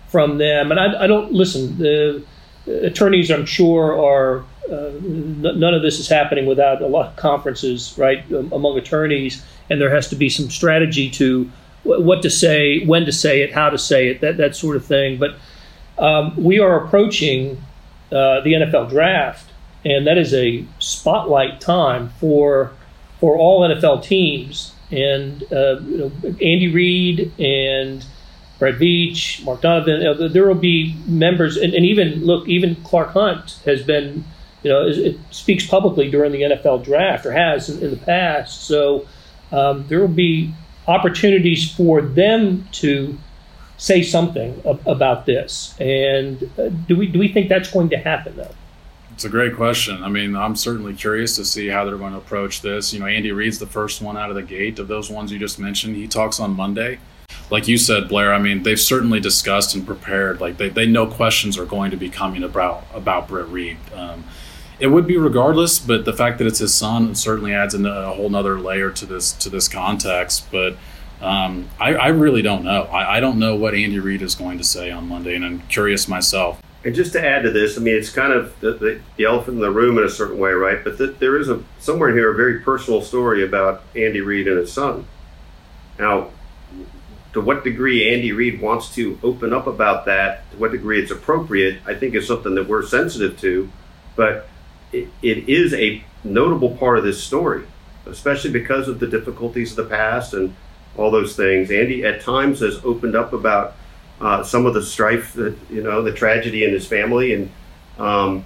from 0.08 0.38
them. 0.38 0.70
And 0.70 0.80
I, 0.80 1.04
I 1.04 1.06
don't 1.06 1.32
listen. 1.32 1.78
The 1.78 2.24
attorneys, 2.66 3.30
I'm 3.30 3.46
sure, 3.46 3.98
are 3.98 4.44
uh, 4.70 4.88
n- 4.96 5.42
none 5.42 5.74
of 5.74 5.82
this 5.82 5.98
is 5.98 6.08
happening 6.08 6.46
without 6.46 6.82
a 6.82 6.86
lot 6.86 7.06
of 7.06 7.16
conferences, 7.16 7.94
right, 7.98 8.24
um, 8.32 8.52
among 8.52 8.78
attorneys, 8.78 9.44
and 9.70 9.80
there 9.80 9.90
has 9.90 10.08
to 10.08 10.16
be 10.16 10.28
some 10.28 10.50
strategy 10.50 11.10
to 11.10 11.50
what 11.84 12.22
to 12.22 12.30
say, 12.30 12.84
when 12.86 13.04
to 13.04 13.12
say 13.12 13.42
it, 13.42 13.52
how 13.52 13.68
to 13.68 13.76
say 13.76 14.08
it, 14.08 14.20
that 14.22 14.38
that 14.38 14.56
sort 14.56 14.76
of 14.76 14.84
thing. 14.84 15.18
But 15.18 15.34
um, 15.98 16.34
we 16.42 16.58
are 16.58 16.84
approaching 16.84 17.62
uh, 18.10 18.40
the 18.40 18.54
NFL 18.54 18.88
draft, 18.90 19.50
and 19.84 20.06
that 20.06 20.16
is 20.16 20.32
a 20.32 20.64
spotlight 20.78 21.60
time 21.60 22.08
for 22.20 22.72
for 23.20 23.36
all 23.36 23.68
NFL 23.68 24.02
teams. 24.02 24.72
And 24.90 25.42
uh, 25.52 25.80
you 25.80 25.98
know, 25.98 26.12
Andy 26.24 26.70
Reid 26.72 27.32
and 27.38 28.04
Brett 28.64 28.80
Veach, 28.80 29.44
Mark 29.44 29.60
Donovan, 29.60 30.32
there 30.32 30.48
will 30.48 30.54
be 30.54 30.96
members, 31.06 31.58
and, 31.58 31.74
and, 31.74 31.84
even 31.84 32.24
look, 32.24 32.48
even 32.48 32.76
Clark 32.76 33.10
Hunt 33.10 33.60
has 33.66 33.82
been, 33.82 34.24
you 34.62 34.70
know, 34.70 34.86
it 34.86 35.18
speaks 35.30 35.66
publicly 35.66 36.10
during 36.10 36.32
the 36.32 36.40
NFL 36.40 36.82
draft 36.82 37.26
or 37.26 37.32
has 37.32 37.68
in, 37.68 37.84
in 37.84 37.90
the 37.90 37.98
past. 37.98 38.62
So 38.62 39.06
um, 39.52 39.86
there 39.88 40.00
will 40.00 40.08
be 40.08 40.54
opportunities 40.88 41.70
for 41.74 42.00
them 42.00 42.66
to 42.72 43.18
say 43.76 44.02
something 44.02 44.62
about 44.86 45.26
this. 45.26 45.74
And 45.78 46.50
uh, 46.58 46.70
do 46.70 46.96
we 46.96 47.06
do 47.06 47.18
we 47.18 47.28
think 47.28 47.50
that's 47.50 47.70
going 47.70 47.90
to 47.90 47.98
happen 47.98 48.34
though? 48.34 48.54
It's 49.12 49.26
a 49.26 49.28
great 49.28 49.56
question. 49.56 50.02
I 50.02 50.08
mean, 50.08 50.34
I'm 50.34 50.56
certainly 50.56 50.94
curious 50.94 51.36
to 51.36 51.44
see 51.44 51.68
how 51.68 51.84
they're 51.84 51.98
going 51.98 52.12
to 52.12 52.18
approach 52.18 52.62
this. 52.62 52.94
You 52.94 53.00
know, 53.00 53.06
Andy 53.06 53.30
Reid's 53.30 53.58
the 53.58 53.66
first 53.66 54.00
one 54.00 54.16
out 54.16 54.30
of 54.30 54.36
the 54.36 54.42
gate 54.42 54.78
of 54.78 54.88
those 54.88 55.10
ones 55.10 55.30
you 55.30 55.38
just 55.38 55.58
mentioned. 55.58 55.96
He 55.96 56.08
talks 56.08 56.40
on 56.40 56.56
Monday. 56.56 56.98
Like 57.50 57.68
you 57.68 57.76
said, 57.76 58.08
Blair, 58.08 58.32
I 58.32 58.38
mean, 58.38 58.62
they've 58.62 58.80
certainly 58.80 59.20
discussed 59.20 59.74
and 59.74 59.86
prepared. 59.86 60.40
Like 60.40 60.56
they, 60.56 60.68
they 60.68 60.86
know 60.86 61.06
questions 61.06 61.58
are 61.58 61.66
going 61.66 61.90
to 61.90 61.96
be 61.96 62.08
coming 62.08 62.42
about 62.42 62.84
about 62.92 63.28
Britt 63.28 63.46
Reid. 63.48 63.76
Um, 63.94 64.24
it 64.80 64.88
would 64.88 65.06
be 65.06 65.16
regardless, 65.16 65.78
but 65.78 66.04
the 66.04 66.12
fact 66.12 66.38
that 66.38 66.46
it's 66.46 66.58
his 66.58 66.74
son 66.74 67.14
certainly 67.14 67.52
adds 67.52 67.74
a, 67.74 67.86
a 67.86 68.12
whole 68.12 68.28
nother 68.28 68.58
layer 68.58 68.90
to 68.90 69.06
this 69.06 69.32
to 69.32 69.48
this 69.48 69.68
context. 69.68 70.50
But 70.50 70.76
um, 71.20 71.68
I, 71.80 71.94
I, 71.94 72.08
really 72.08 72.42
don't 72.42 72.64
know. 72.64 72.82
I, 72.84 73.16
I, 73.16 73.20
don't 73.20 73.38
know 73.38 73.54
what 73.54 73.74
Andy 73.74 73.98
Reid 73.98 74.20
is 74.20 74.34
going 74.34 74.58
to 74.58 74.64
say 74.64 74.90
on 74.90 75.08
Monday, 75.08 75.34
and 75.34 75.44
I'm 75.44 75.60
curious 75.68 76.06
myself. 76.06 76.60
And 76.84 76.94
just 76.94 77.12
to 77.12 77.26
add 77.26 77.44
to 77.44 77.50
this, 77.50 77.78
I 77.78 77.80
mean, 77.80 77.94
it's 77.94 78.10
kind 78.10 78.32
of 78.32 78.58
the, 78.60 78.72
the, 78.72 79.00
the 79.16 79.24
elephant 79.24 79.54
in 79.54 79.60
the 79.60 79.70
room 79.70 79.96
in 79.96 80.04
a 80.04 80.10
certain 80.10 80.38
way, 80.38 80.50
right? 80.50 80.84
But 80.84 80.98
the, 80.98 81.06
there 81.06 81.38
is 81.38 81.48
a 81.48 81.62
somewhere 81.78 82.10
in 82.10 82.16
here 82.16 82.30
a 82.30 82.34
very 82.34 82.60
personal 82.60 83.00
story 83.00 83.42
about 83.42 83.82
Andy 83.96 84.20
Reid 84.20 84.48
and 84.48 84.58
his 84.58 84.72
son. 84.72 85.06
Now, 85.98 86.30
to 87.34 87.40
what 87.40 87.64
degree 87.64 88.14
Andy 88.14 88.32
Reid 88.32 88.60
wants 88.60 88.94
to 88.94 89.18
open 89.22 89.52
up 89.52 89.66
about 89.66 90.06
that, 90.06 90.50
to 90.52 90.56
what 90.56 90.70
degree 90.70 91.02
it's 91.02 91.10
appropriate, 91.10 91.80
I 91.84 91.94
think 91.94 92.14
is 92.14 92.26
something 92.26 92.54
that 92.54 92.68
we're 92.68 92.86
sensitive 92.86 93.38
to. 93.40 93.70
But 94.16 94.48
it, 94.92 95.08
it 95.20 95.48
is 95.48 95.74
a 95.74 96.02
notable 96.22 96.76
part 96.76 96.96
of 96.96 97.04
this 97.04 97.22
story, 97.22 97.66
especially 98.06 98.52
because 98.52 98.86
of 98.86 99.00
the 99.00 99.08
difficulties 99.08 99.76
of 99.76 99.76
the 99.76 99.96
past 99.96 100.32
and 100.32 100.54
all 100.96 101.10
those 101.10 101.34
things. 101.34 101.72
Andy 101.72 102.04
at 102.04 102.20
times 102.20 102.60
has 102.60 102.82
opened 102.84 103.16
up 103.16 103.32
about 103.32 103.74
uh, 104.20 104.44
some 104.44 104.64
of 104.64 104.74
the 104.74 104.82
strife 104.82 105.32
that 105.34 105.56
you 105.68 105.82
know, 105.82 106.02
the 106.02 106.12
tragedy 106.12 106.64
in 106.64 106.70
his 106.70 106.86
family, 106.86 107.34
and 107.34 107.50
um, 107.98 108.44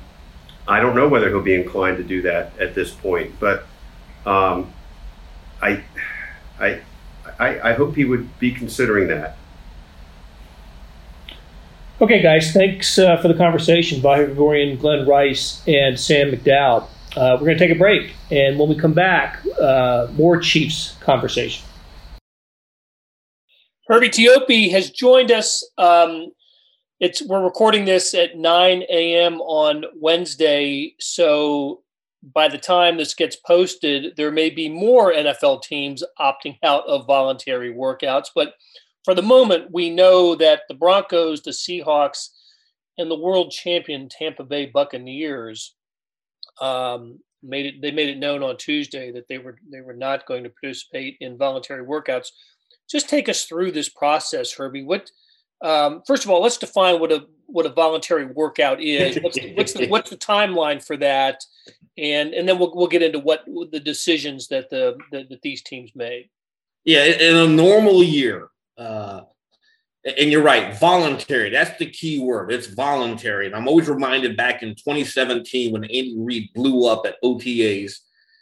I 0.67 0.81
don't 0.81 0.97
know 0.97 1.09
whether 1.09 1.29
he'll 1.29 1.43
be 1.43 1.55
inclined 1.55 1.99
to 1.99 2.05
do 2.05 2.23
that 2.23 2.59
at 2.59 2.75
this 2.75 2.91
point. 2.91 3.39
But 3.39 3.67
um, 4.25 4.73
I, 5.61 5.85
I, 6.59 6.81
I, 7.39 7.71
I 7.71 7.73
hope 7.75 7.95
he 7.95 8.05
would 8.05 8.39
be 8.39 8.51
considering 8.51 9.09
that. 9.09 9.37
Okay, 12.01 12.23
guys, 12.23 12.53
thanks 12.53 12.97
uh, 12.99 13.17
for 13.17 13.29
the 13.29 13.35
conversation. 13.35 14.01
Vahe 14.01 14.27
Gregorian, 14.27 14.77
Glenn 14.77 15.07
Rice, 15.07 15.63
and 15.67 15.99
Sam 15.99 16.31
McDowell. 16.31 16.85
Uh, 17.17 17.37
we're 17.41 17.47
going 17.47 17.59
to 17.59 17.67
take 17.67 17.75
a 17.75 17.79
break, 17.79 18.13
and 18.31 18.59
when 18.59 18.69
we 18.69 18.77
come 18.77 18.93
back, 18.93 19.45
uh, 19.61 20.07
more 20.13 20.39
Chiefs 20.39 20.97
conversation. 21.01 21.65
Herbie 23.89 24.11
Teope 24.11 24.71
has 24.71 24.91
joined 24.91 25.33
us. 25.33 25.69
Um, 25.79 26.27
it's 27.01 27.23
we're 27.23 27.43
recording 27.43 27.85
this 27.85 28.15
at 28.15 28.37
9 28.37 28.83
a.m. 28.91 29.41
on 29.41 29.85
Wednesday, 29.97 30.95
so 31.01 31.83
by 32.33 32.49
the 32.49 32.59
time 32.59 32.97
this 32.97 33.15
gets 33.15 33.37
posted, 33.37 34.17
there 34.17 34.31
may 34.31 34.51
be 34.51 34.69
more 34.69 35.13
NFL 35.13 35.63
teams 35.63 36.03
opting 36.19 36.59
out 36.63 36.87
of 36.87 37.07
voluntary 37.07 37.73
workouts. 37.73 38.27
But 38.35 38.55
for 39.05 39.15
the 39.15 39.23
moment, 39.23 39.71
we 39.73 39.91
know 39.91 40.35
that 40.35 40.63
the 40.69 40.75
Broncos, 40.75 41.43
the 41.43 41.51
Seahawks, 41.51 42.31
and 42.99 43.11
the 43.11 43.19
world 43.19 43.51
champion 43.51 44.09
Tampa 44.09 44.45
Bay 44.45 44.67
Buccaneers 44.67 45.75
um, 46.61 47.21
made 47.43 47.67
it. 47.67 47.81
They 47.81 47.93
made 47.93 48.09
it 48.09 48.19
known 48.19 48.43
on 48.43 48.57
Tuesday 48.57 49.13
that 49.13 49.29
they 49.29 49.39
were 49.39 49.59
they 49.71 49.81
were 49.81 49.95
not 49.95 50.27
going 50.27 50.43
to 50.45 50.51
participate 50.51 51.17
in 51.21 51.39
voluntary 51.39 51.85
workouts 51.85 52.31
just 52.89 53.09
take 53.09 53.29
us 53.29 53.45
through 53.45 53.73
this 53.73 53.89
process, 53.89 54.53
Herbie. 54.53 54.83
What 54.83 55.11
um, 55.61 56.03
first 56.07 56.25
of 56.25 56.31
all, 56.31 56.43
let's 56.43 56.59
define 56.59 57.01
what 57.01 57.13
a 57.13 57.27
what 57.47 57.67
a 57.67 57.71
voluntary 57.71 58.27
workout 58.27 58.81
is. 58.81 59.17
What's 59.23 59.37
the, 59.39 59.55
what's 59.55 59.73
the, 59.73 59.89
what's 59.89 60.11
the 60.11 60.17
timeline 60.17 60.85
for 60.85 60.97
that, 60.99 61.43
and 61.97 62.35
and 62.35 62.49
then 62.49 62.59
we'll 62.59 62.75
we'll 62.75 62.87
get 62.87 63.03
into 63.03 63.19
what 63.19 63.45
the 63.47 63.81
decisions 63.81 64.49
that 64.49 64.71
the 64.71 64.97
that, 65.13 65.29
that 65.31 65.43
these 65.43 65.63
teams 65.63 65.91
made. 65.95 66.29
Yeah, 66.85 67.05
in 67.05 67.37
a 67.37 67.47
normal 67.47 68.03
year, 68.03 68.49
uh, 68.77 69.23
and 70.05 70.31
you're 70.31 70.43
right, 70.43 70.79
voluntary. 70.79 71.51
That's 71.51 71.77
the 71.79 71.91
key 71.91 72.21
word. 72.21 72.53
It's 72.53 72.69
voluntary, 72.69 73.47
and 73.47 73.55
I'm 73.55 73.67
always 73.67 73.89
reminded 73.89 74.37
back 74.37 74.63
in 74.63 74.71
2017 74.71 75.73
when 75.73 75.85
Andy 75.85 76.15
Reid 76.19 76.51
blew 76.55 76.87
up 76.87 77.05
at 77.07 77.17
OTAs 77.25 77.99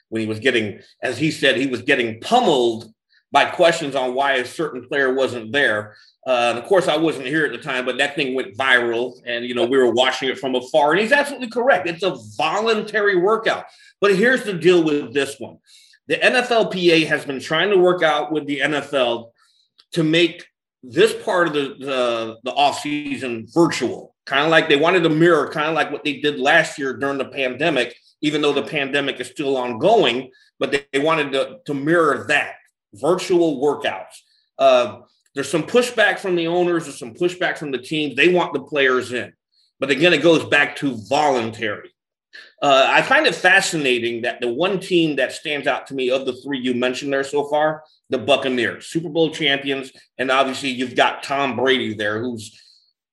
when 0.09 0.23
he 0.23 0.29
was 0.29 0.39
getting, 0.39 0.81
as 1.03 1.19
he 1.19 1.31
said, 1.31 1.57
he 1.57 1.67
was 1.67 1.83
getting 1.83 2.21
pummeled 2.21 2.93
by 3.37 3.45
questions 3.45 3.95
on 3.95 4.15
why 4.15 4.33
a 4.37 4.47
certain 4.47 4.83
player 4.89 5.13
wasn't 5.13 5.53
there. 5.53 5.95
Uh, 6.27 6.55
of 6.57 6.65
course, 6.65 6.89
I 6.89 6.97
wasn't 6.97 7.27
here 7.27 7.45
at 7.45 7.53
the 7.53 7.59
time, 7.59 7.85
but 7.85 7.99
that 7.99 8.15
thing 8.17 8.35
went 8.35 8.57
viral, 8.57 9.21
and 9.27 9.45
you 9.45 9.55
know 9.55 9.67
we 9.67 9.77
were 9.77 9.93
watching 9.93 10.31
it 10.31 10.39
from 10.39 10.55
afar. 10.55 10.93
And 10.93 11.03
he's 11.03 11.13
absolutely 11.13 11.51
correct; 11.51 11.87
it's 11.87 12.03
a 12.03 12.17
voluntary 12.39 13.17
workout. 13.17 13.67
But 14.01 14.17
here's 14.17 14.45
the 14.45 14.55
deal 14.55 14.83
with 14.83 15.13
this 15.13 15.39
one: 15.39 15.59
the 16.07 16.17
NFLPA 16.17 17.07
has 17.09 17.27
been 17.27 17.39
trying 17.39 17.69
to 17.69 17.77
work 17.77 18.03
out 18.03 18.33
with 18.33 18.47
the 18.47 18.61
NFL 18.61 19.33
to 19.93 20.03
make 20.03 20.47
this 20.83 21.13
part 21.23 21.49
of 21.49 21.53
the 21.53 21.75
the, 21.79 22.37
the 22.43 22.53
off 22.53 22.81
season 22.81 23.47
virtual, 23.53 24.15
kind 24.25 24.47
of 24.47 24.51
like 24.51 24.71
they 24.71 24.77
wanted 24.77 25.03
to 25.03 25.11
mirror, 25.11 25.51
kind 25.51 25.69
of 25.69 25.75
like 25.75 25.93
what 25.93 26.05
they 26.05 26.21
did 26.21 26.41
last 26.41 26.79
year 26.79 26.97
during 26.97 27.19
the 27.19 27.29
pandemic. 27.29 27.95
Even 28.23 28.41
though 28.41 28.55
the 28.55 28.63
pandemic 28.63 29.21
is 29.21 29.29
still 29.29 29.59
ongoing, 29.59 30.31
but 30.59 30.73
they, 30.73 30.87
they 30.91 31.01
wanted 31.01 31.33
to, 31.33 31.59
to 31.67 31.75
mirror 31.75 32.25
that 32.29 32.55
virtual 33.01 33.61
workouts. 33.61 34.21
Uh, 34.59 35.01
there's 35.35 35.51
some 35.51 35.65
pushback 35.65 36.19
from 36.19 36.35
the 36.35 36.47
owners, 36.47 36.85
there's 36.85 36.99
some 36.99 37.15
pushback 37.15 37.59
from 37.59 37.71
the 37.71 37.79
teams. 37.79 38.17
They 38.17 38.33
want 38.33 38.53
the 38.53 38.63
players 38.63 39.13
in. 39.13 39.33
But 39.79 39.91
again, 39.91 40.15
it 40.15 40.23
goes 40.23 40.45
back 40.45 40.77
to 40.77 40.97
voluntary. 41.09 41.91
Uh, 42.63 42.87
I 42.89 43.03
find 43.03 43.27
it 43.27 43.35
fascinating 43.35 44.23
that 44.23 44.41
the 44.41 44.51
one 44.51 44.81
team 44.81 45.17
that 45.17 45.33
stands 45.33 45.67
out 45.67 45.87
to 45.89 45.95
me 45.95 46.11
of 46.11 46.25
the 46.25 46.33
three 46.33 46.59
you 46.59 46.75
mentioned 46.75 47.13
there 47.13 47.25
so 47.25 47.45
far, 47.49 47.83
the 48.09 48.19
Buccaneers, 48.19 48.87
Super 48.87 49.11
Bowl 49.11 49.31
champions, 49.31 49.93
and 50.17 50.31
obviously 50.31 50.71
you've 50.71 50.97
got 50.97 51.23
Tom 51.23 51.57
Brady 51.57 51.95
there, 51.95 52.23
who's 52.23 52.59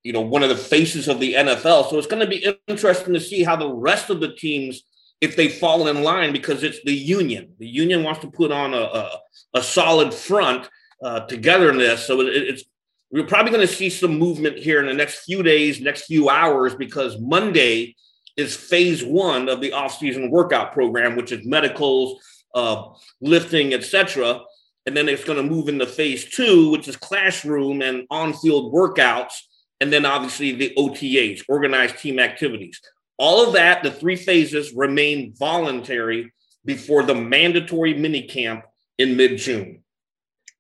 you 0.04 0.14
know 0.14 0.22
one 0.22 0.44
of 0.44 0.50
the 0.50 0.56
faces 0.56 1.08
of 1.08 1.20
the 1.20 1.34
NFL. 1.34 1.90
So 1.90 1.98
it's 1.98 2.08
going 2.08 2.22
to 2.22 2.28
be 2.28 2.56
interesting 2.68 3.14
to 3.14 3.20
see 3.20 3.44
how 3.44 3.56
the 3.56 3.74
rest 3.74 4.10
of 4.10 4.22
the 4.22 4.34
teams 4.34 4.84
if 5.24 5.38
they 5.38 5.48
fall 5.48 5.88
in 5.88 6.04
line 6.04 6.34
because 6.34 6.64
it's 6.64 6.84
the 6.84 6.94
union. 6.94 7.54
The 7.58 7.68
union 7.68 8.04
wants 8.04 8.20
to 8.22 8.28
put 8.30 8.52
on 8.52 8.74
a, 8.74 8.84
a, 9.02 9.20
a 9.54 9.64
solid 9.64 10.14
front 10.14 10.70
uh, 11.02 11.22
togetherness. 11.22 12.06
So 12.06 12.20
it, 12.20 12.28
it's 12.28 12.64
we're 13.10 13.26
probably 13.26 13.52
going 13.52 13.66
to 13.66 13.74
see 13.74 13.90
some 13.90 14.20
movement 14.20 14.58
here 14.58 14.82
in 14.82 14.88
the 14.88 14.94
next 14.94 15.24
few 15.24 15.42
days, 15.42 15.80
next 15.80 16.08
few 16.08 16.30
hours, 16.30 16.76
because 16.76 17.18
Monday 17.22 17.96
is 18.36 18.54
phase 18.54 19.02
one 19.02 19.48
of 19.48 19.62
the 19.62 19.72
off-season 19.72 20.30
workout 20.30 20.74
program, 20.74 21.16
which 21.16 21.32
is 21.32 21.46
medicals, 21.46 22.22
uh, 22.54 22.84
lifting, 23.22 23.74
etc. 23.74 24.42
And 24.86 24.98
then 24.98 25.08
it's 25.08 25.24
going 25.24 25.38
to 25.38 25.50
move 25.56 25.70
into 25.70 25.86
phase 25.86 26.26
two, 26.36 26.70
which 26.72 26.90
is 26.90 26.98
classroom 26.98 27.82
and 27.82 28.08
on-field 28.10 28.74
workouts, 28.74 29.36
and 29.80 29.94
then 29.94 30.06
obviously 30.06 30.52
the 30.52 30.74
OTAs, 30.78 31.44
organized 31.48 32.00
team 32.00 32.20
activities. 32.20 32.82
All 33.18 33.46
of 33.46 33.54
that, 33.54 33.84
the 33.84 33.92
three 33.92 34.16
phases 34.16 34.74
remain 34.74 35.34
voluntary 35.38 36.34
before 36.66 37.04
the 37.04 37.16
mandatory 37.16 37.94
mini 37.94 38.24
camp 38.24 38.66
in 38.98 39.18
mid 39.18 39.38
June. 39.38 39.84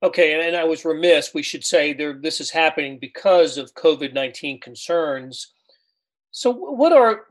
Okay, 0.01 0.33
and, 0.33 0.41
and, 0.41 0.55
I 0.55 0.65
was 0.65 0.83
remiss. 0.83 1.33
We 1.33 1.43
should 1.43 1.63
say 1.63 1.93
there 1.93 2.19
this 2.21 2.41
is 2.41 2.49
happening 2.49 2.99
because 2.99 3.57
of 3.57 3.73
COVID 3.73 4.13
nineteen 4.13 4.59
concerns. 4.59 5.53
So, 6.31 6.51
what 6.51 6.91
are 6.91 7.25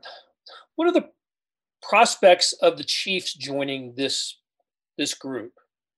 what 0.75 0.87
are 0.87 0.91
the 0.91 1.09
prospects 1.81 2.53
of 2.53 2.77
the 2.77 2.83
Chiefs 2.83 3.33
joining 3.33 3.93
this 3.95 4.39
this 4.97 5.13
group? 5.13 5.53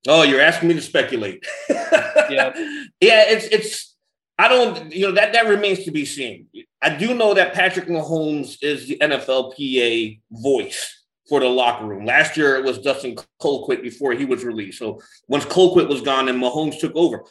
Oh, 0.08 0.24
you're 0.24 0.41
asking 0.41 0.70
me 0.70 0.75
to 0.75 0.82
speculate. 0.82 1.46
yeah, 1.70 2.53
yeah. 3.00 3.24
It's 3.29 3.46
it's 3.46 3.96
I 4.38 4.50
don't, 4.50 4.94
you 4.94 5.08
know, 5.08 5.13
that 5.13 5.34
that 5.34 5.48
remains 5.48 5.86
to 5.86 5.91
be 5.91 6.05
seen. 6.05 6.48
I 6.86 6.96
do 6.96 7.15
know 7.15 7.34
that 7.34 7.56
Patrick 7.56 7.88
Mahomes 7.88 8.62
is 8.62 8.88
the 8.88 9.00
NFLPA 9.01 10.20
voice 10.30 11.04
for 11.27 11.39
the 11.39 11.48
locker 11.48 11.84
room. 11.84 12.06
Last 12.06 12.38
year 12.38 12.58
it 12.58 12.63
was 12.63 12.77
Dustin 12.77 13.15
Colquitt 13.42 13.82
before 13.82 14.13
he 14.13 14.24
was 14.24 14.44
released. 14.44 14.77
So 14.77 15.01
once 15.27 15.46
Colquitt 15.46 15.89
was 15.89 16.01
gone 16.01 16.30
and 16.30 16.39
Mahomes 16.39 16.80
took 16.80 16.96
over, 16.96 17.24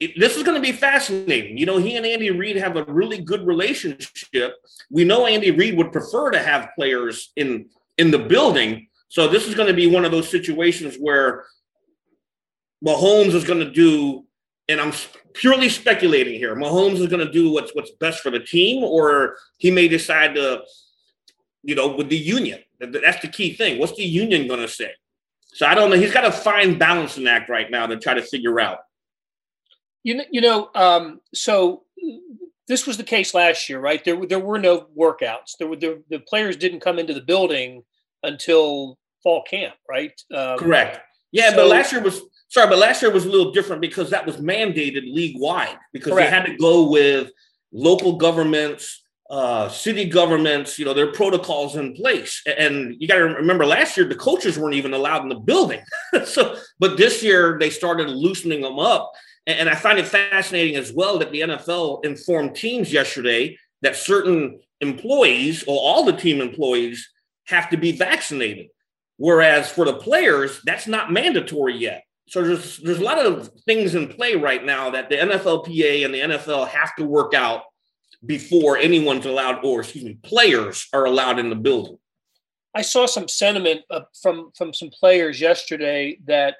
it, 0.00 0.18
this 0.18 0.36
is 0.36 0.42
going 0.42 0.56
to 0.56 0.60
be 0.60 0.72
fascinating. 0.72 1.56
You 1.56 1.64
know, 1.64 1.78
he 1.78 1.94
and 1.94 2.04
Andy 2.04 2.32
Reid 2.32 2.56
have 2.56 2.76
a 2.76 2.82
really 2.86 3.20
good 3.20 3.46
relationship. 3.46 4.54
We 4.90 5.04
know 5.04 5.26
Andy 5.26 5.52
Reid 5.52 5.76
would 5.76 5.92
prefer 5.92 6.32
to 6.32 6.42
have 6.42 6.70
players 6.74 7.30
in 7.36 7.66
in 7.98 8.10
the 8.10 8.18
building. 8.18 8.88
So 9.10 9.28
this 9.28 9.46
is 9.46 9.54
going 9.54 9.68
to 9.68 9.74
be 9.74 9.86
one 9.86 10.06
of 10.06 10.10
those 10.10 10.28
situations 10.28 10.96
where 10.98 11.44
Mahomes 12.84 13.34
is 13.34 13.44
going 13.44 13.60
to 13.60 13.70
do 13.70 14.24
and 14.68 14.80
I'm 14.80 14.92
purely 15.34 15.68
speculating 15.68 16.34
here. 16.34 16.54
Mahomes 16.54 16.98
is 16.98 17.06
going 17.06 17.24
to 17.24 17.32
do 17.32 17.50
what's 17.50 17.74
what's 17.74 17.90
best 17.92 18.20
for 18.20 18.30
the 18.30 18.40
team, 18.40 18.84
or 18.84 19.36
he 19.58 19.70
may 19.70 19.88
decide 19.88 20.34
to, 20.34 20.62
you 21.62 21.74
know, 21.74 21.88
with 21.88 22.08
the 22.08 22.16
union. 22.16 22.60
That's 22.80 23.20
the 23.22 23.28
key 23.28 23.54
thing. 23.54 23.78
What's 23.78 23.96
the 23.96 24.04
union 24.04 24.46
going 24.46 24.60
to 24.60 24.68
say? 24.68 24.92
So 25.54 25.66
I 25.66 25.74
don't 25.74 25.90
know. 25.90 25.96
He's 25.96 26.12
got 26.12 26.24
a 26.24 26.32
fine 26.32 26.78
balancing 26.78 27.26
act 27.26 27.48
right 27.48 27.70
now 27.70 27.86
to 27.86 27.96
try 27.96 28.14
to 28.14 28.22
figure 28.22 28.60
out. 28.60 28.78
You 30.04 30.16
know, 30.16 30.24
you 30.30 30.40
know. 30.40 30.70
Um, 30.74 31.20
so 31.34 31.84
this 32.68 32.86
was 32.86 32.98
the 32.98 33.02
case 33.02 33.34
last 33.34 33.68
year, 33.68 33.80
right? 33.80 34.04
There, 34.04 34.24
there 34.26 34.38
were 34.38 34.58
no 34.58 34.86
workouts. 34.96 35.56
There 35.58 35.66
were 35.66 35.76
the, 35.76 36.02
the 36.10 36.20
players 36.20 36.56
didn't 36.56 36.80
come 36.80 36.98
into 36.98 37.14
the 37.14 37.22
building 37.22 37.82
until 38.22 38.98
fall 39.22 39.42
camp, 39.42 39.74
right? 39.88 40.12
Um, 40.34 40.58
Correct. 40.58 41.00
Yeah, 41.32 41.50
so, 41.50 41.56
but 41.56 41.66
last 41.68 41.92
year 41.92 42.02
was 42.02 42.20
sorry, 42.48 42.68
but 42.68 42.78
last 42.78 43.02
year 43.02 43.10
was 43.10 43.24
a 43.24 43.30
little 43.30 43.52
different 43.52 43.80
because 43.80 44.10
that 44.10 44.26
was 44.26 44.36
mandated 44.36 45.12
league 45.12 45.36
wide 45.38 45.78
because 45.92 46.12
correct. 46.12 46.30
they 46.30 46.36
had 46.36 46.46
to 46.46 46.56
go 46.56 46.90
with 46.90 47.30
local 47.72 48.16
governments, 48.16 49.02
uh, 49.30 49.68
city 49.68 50.06
governments, 50.06 50.78
you 50.78 50.84
know, 50.84 50.94
their 50.94 51.12
protocols 51.12 51.76
in 51.76 51.94
place. 51.94 52.42
And 52.46 52.96
you 52.98 53.06
got 53.06 53.16
to 53.16 53.24
remember 53.24 53.66
last 53.66 53.96
year, 53.96 54.06
the 54.06 54.14
coaches 54.14 54.58
weren't 54.58 54.74
even 54.74 54.94
allowed 54.94 55.22
in 55.22 55.28
the 55.28 55.34
building. 55.38 55.80
so, 56.24 56.56
but 56.78 56.96
this 56.96 57.22
year 57.22 57.58
they 57.58 57.70
started 57.70 58.08
loosening 58.08 58.62
them 58.62 58.78
up. 58.78 59.12
And 59.46 59.68
I 59.68 59.74
find 59.74 59.98
it 59.98 60.06
fascinating 60.06 60.76
as 60.76 60.92
well 60.92 61.18
that 61.18 61.32
the 61.32 61.40
NFL 61.40 62.04
informed 62.04 62.54
teams 62.54 62.92
yesterday 62.92 63.56
that 63.80 63.96
certain 63.96 64.60
employees 64.80 65.64
or 65.66 65.78
all 65.78 66.04
the 66.04 66.12
team 66.12 66.42
employees 66.42 67.08
have 67.46 67.70
to 67.70 67.78
be 67.78 67.92
vaccinated. 67.92 68.66
Whereas 69.16 69.70
for 69.70 69.84
the 69.84 69.94
players, 69.94 70.60
that's 70.64 70.86
not 70.86 71.12
mandatory 71.12 71.76
yet. 71.76 72.04
So 72.28 72.42
there's 72.42 72.76
there's 72.78 72.98
a 72.98 73.04
lot 73.04 73.24
of 73.24 73.48
things 73.66 73.94
in 73.94 74.08
play 74.08 74.34
right 74.34 74.64
now 74.64 74.90
that 74.90 75.08
the 75.08 75.16
NFLPA 75.16 76.04
and 76.04 76.14
the 76.14 76.20
NFL 76.20 76.68
have 76.68 76.94
to 76.96 77.04
work 77.04 77.32
out 77.32 77.62
before 78.26 78.76
anyone's 78.76 79.24
allowed, 79.24 79.64
or 79.64 79.80
excuse 79.80 80.04
me, 80.04 80.18
players 80.22 80.88
are 80.92 81.06
allowed 81.06 81.38
in 81.38 81.48
the 81.48 81.56
building. 81.56 81.98
I 82.74 82.82
saw 82.82 83.06
some 83.06 83.28
sentiment 83.28 83.82
uh, 83.90 84.02
from 84.22 84.50
from 84.56 84.74
some 84.74 84.90
players 84.90 85.40
yesterday 85.40 86.18
that 86.26 86.56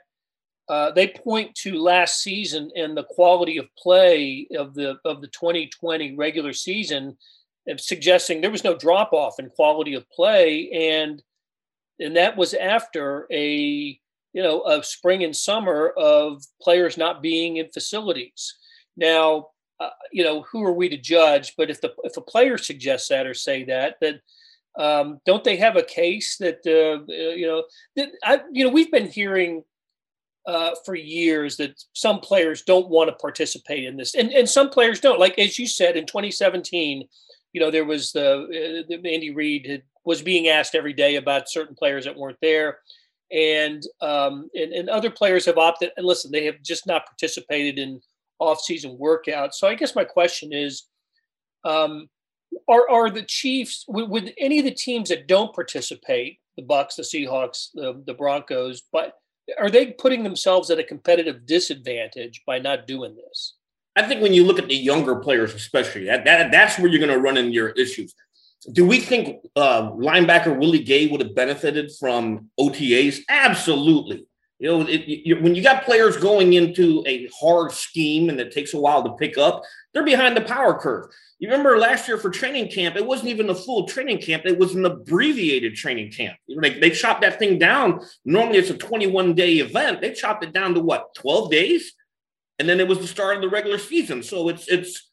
uh, 0.69 0.91
they 0.93 1.09
point 1.09 1.55
to 1.57 1.79
last 1.79 2.23
season 2.23 2.71
and 2.75 2.97
the 2.97 3.05
quality 3.05 3.59
of 3.59 3.67
play 3.77 4.47
of 4.57 4.75
the 4.75 4.99
of 5.05 5.21
the 5.21 5.29
2020 5.29 6.15
regular 6.17 6.55
season, 6.55 7.17
suggesting 7.77 8.41
there 8.41 8.51
was 8.51 8.65
no 8.65 8.77
drop 8.77 9.13
off 9.13 9.39
in 9.39 9.51
quality 9.51 9.95
of 9.95 10.09
play, 10.11 10.71
and 10.71 11.23
and 12.01 12.17
that 12.17 12.39
was 12.39 12.55
after 12.55 13.27
a 13.31 14.01
you 14.38 14.45
know 14.45 14.61
of 14.61 14.87
spring 14.87 15.25
and 15.25 15.35
summer 15.35 15.88
of 15.97 16.45
players 16.62 16.97
not 16.97 17.21
being 17.21 17.57
in 17.57 17.68
facilities. 17.71 18.54
Now, 18.97 19.49
uh, 19.80 19.90
you 20.12 20.23
know, 20.23 20.42
who 20.42 20.62
are 20.62 20.73
we 20.73 20.88
to 20.90 20.97
judge? 20.97 21.54
But 21.57 21.71
if 21.71 21.80
the 21.80 21.92
if 22.04 22.16
a 22.16 22.21
player 22.21 22.57
suggests 22.57 23.09
that 23.09 23.26
or 23.26 23.35
say 23.35 23.64
that, 23.64 23.97
that 24.00 24.21
um, 24.78 25.21
don't 25.26 25.42
they 25.42 25.57
have 25.57 25.75
a 25.75 25.83
case 25.83 26.37
that 26.37 26.61
uh, 26.64 27.12
you 27.12 27.49
know 27.49 27.64
that 27.97 28.11
I, 28.23 28.40
you 28.52 28.64
know 28.64 28.71
we've 28.71 28.92
been 28.92 29.09
hearing 29.09 29.64
uh, 30.47 30.76
for 30.87 30.95
years 30.95 31.57
that 31.57 31.75
some 31.92 32.21
players 32.21 32.62
don't 32.62 32.88
want 32.88 33.09
to 33.09 33.16
participate 33.16 33.83
in 33.83 33.97
this, 33.97 34.14
and 34.14 34.30
and 34.30 34.49
some 34.49 34.71
players 34.71 35.00
don't. 35.00 35.18
Like 35.18 35.37
as 35.40 35.59
you 35.59 35.66
said 35.66 35.97
in 35.97 36.07
2017, 36.07 37.09
you 37.54 37.61
know 37.61 37.73
there 37.73 37.85
was 37.85 38.12
the, 38.12 38.42
uh, 38.42 38.87
the 38.88 39.12
Andy 39.12 39.33
Reid 39.33 39.83
was 40.04 40.23
being 40.23 40.47
asked 40.47 40.76
every 40.76 40.92
day 40.92 41.16
about 41.16 41.50
certain 41.50 41.75
players 41.75 42.04
that 42.04 42.16
weren't 42.16 42.38
there, 42.40 42.78
and 43.30 43.82
um, 44.00 44.49
and 44.54 44.73
and 44.73 44.88
other 44.88 45.11
players 45.11 45.44
have 45.47 45.58
opted. 45.58 45.90
And 45.97 46.06
listen, 46.06 46.30
they 46.30 46.44
have 46.44 46.62
just 46.62 46.87
not 46.87 47.06
participated 47.06 47.78
in 47.78 48.00
off-season 48.38 48.97
workouts. 49.00 49.54
So 49.54 49.68
I 49.68 49.75
guess 49.75 49.94
my 49.94 50.04
question 50.04 50.52
is. 50.52 50.85
Um, 51.64 52.08
are, 52.66 52.88
are 52.88 53.11
the 53.11 53.25
Chiefs 53.25 53.85
would, 53.88 54.08
would 54.08 54.32
any 54.38 54.58
of 54.58 54.64
the 54.64 54.70
teams 54.70 55.11
that 55.11 55.26
don't 55.26 55.54
participate, 55.54 56.38
the 56.56 56.62
Bucs, 56.62 56.97
the 56.97 57.02
Seahawks, 57.02 57.68
the, 57.75 58.02
the 58.06 58.14
Broncos, 58.14 58.82
but 58.92 59.14
are 59.58 59.70
they 59.70 59.87
putting 59.92 60.23
themselves 60.23 60.71
at 60.71 60.78
a 60.78 60.84
competitive 60.84 61.47
disadvantage 61.47 62.43
by 62.47 62.58
not 62.58 62.86
doing 62.86 63.17
this? 63.17 63.54
I 63.97 64.02
think 64.02 64.23
when 64.23 64.32
you 64.32 64.45
look 64.45 64.58
at 64.58 64.69
the 64.69 64.76
younger 64.76 65.17
players, 65.17 65.54
especially 65.54 66.04
that, 66.04 66.25
that 66.25 66.50
that's 66.50 66.78
where 66.78 66.88
you're 66.88 67.04
going 67.04 67.10
to 67.10 67.19
run 67.19 67.36
into 67.36 67.52
your 67.52 67.71
issues. 67.71 68.14
Do 68.73 68.86
we 68.86 69.00
think 69.00 69.47
uh, 69.54 69.90
linebacker 69.92 70.58
Willie 70.58 70.82
Gay 70.82 71.06
would 71.06 71.21
have 71.21 71.34
benefited 71.34 71.92
from 71.99 72.50
OTAs? 72.58 73.21
Absolutely. 73.28 74.26
You 74.58 74.68
know, 74.68 74.80
it, 74.88 75.06
you, 75.06 75.36
when 75.40 75.54
you 75.54 75.62
got 75.62 75.84
players 75.84 76.16
going 76.16 76.54
into 76.54 77.04
a 77.06 77.28
hard 77.40 77.71
scheme 77.71 78.28
and 78.28 78.40
it 78.40 78.52
takes 78.52 78.75
a 78.75 78.80
while 78.80 79.04
to 79.04 79.12
pick 79.12 79.38
up, 79.38 79.62
they're 79.94 80.04
behind 80.04 80.36
the 80.36 80.40
power 80.40 80.78
curve. 80.78 81.06
You 81.38 81.49
remember 81.49 81.78
last 81.78 82.08
year 82.08 82.18
for 82.18 82.30
training 82.30 82.73
camp, 82.73 82.97
it 82.97 83.06
wasn't 83.06 83.28
even 83.28 83.49
a 83.50 83.54
full 83.54 83.86
training 83.86 84.21
camp, 84.21 84.44
it 84.44 84.58
was 84.58 84.75
an 84.75 84.84
abbreviated 84.84 85.76
training 85.76 86.10
camp. 86.10 86.36
They, 86.60 86.80
they 86.80 86.90
chopped 86.90 87.21
that 87.21 87.38
thing 87.38 87.60
down. 87.60 88.00
Normally 88.25 88.58
it's 88.58 88.71
a 88.71 88.76
21 88.76 89.34
day 89.34 89.54
event. 89.54 90.00
They 90.00 90.12
chopped 90.12 90.42
it 90.42 90.52
down 90.52 90.75
to 90.75 90.80
what, 90.80 91.14
12 91.14 91.50
days? 91.52 91.92
And 92.58 92.68
then 92.68 92.80
it 92.80 92.88
was 92.88 92.99
the 92.99 93.06
start 93.06 93.36
of 93.36 93.42
the 93.42 93.49
regular 93.49 93.78
season. 93.78 94.25
So 94.25 94.49
it's, 94.49 94.66
it's, 94.66 95.07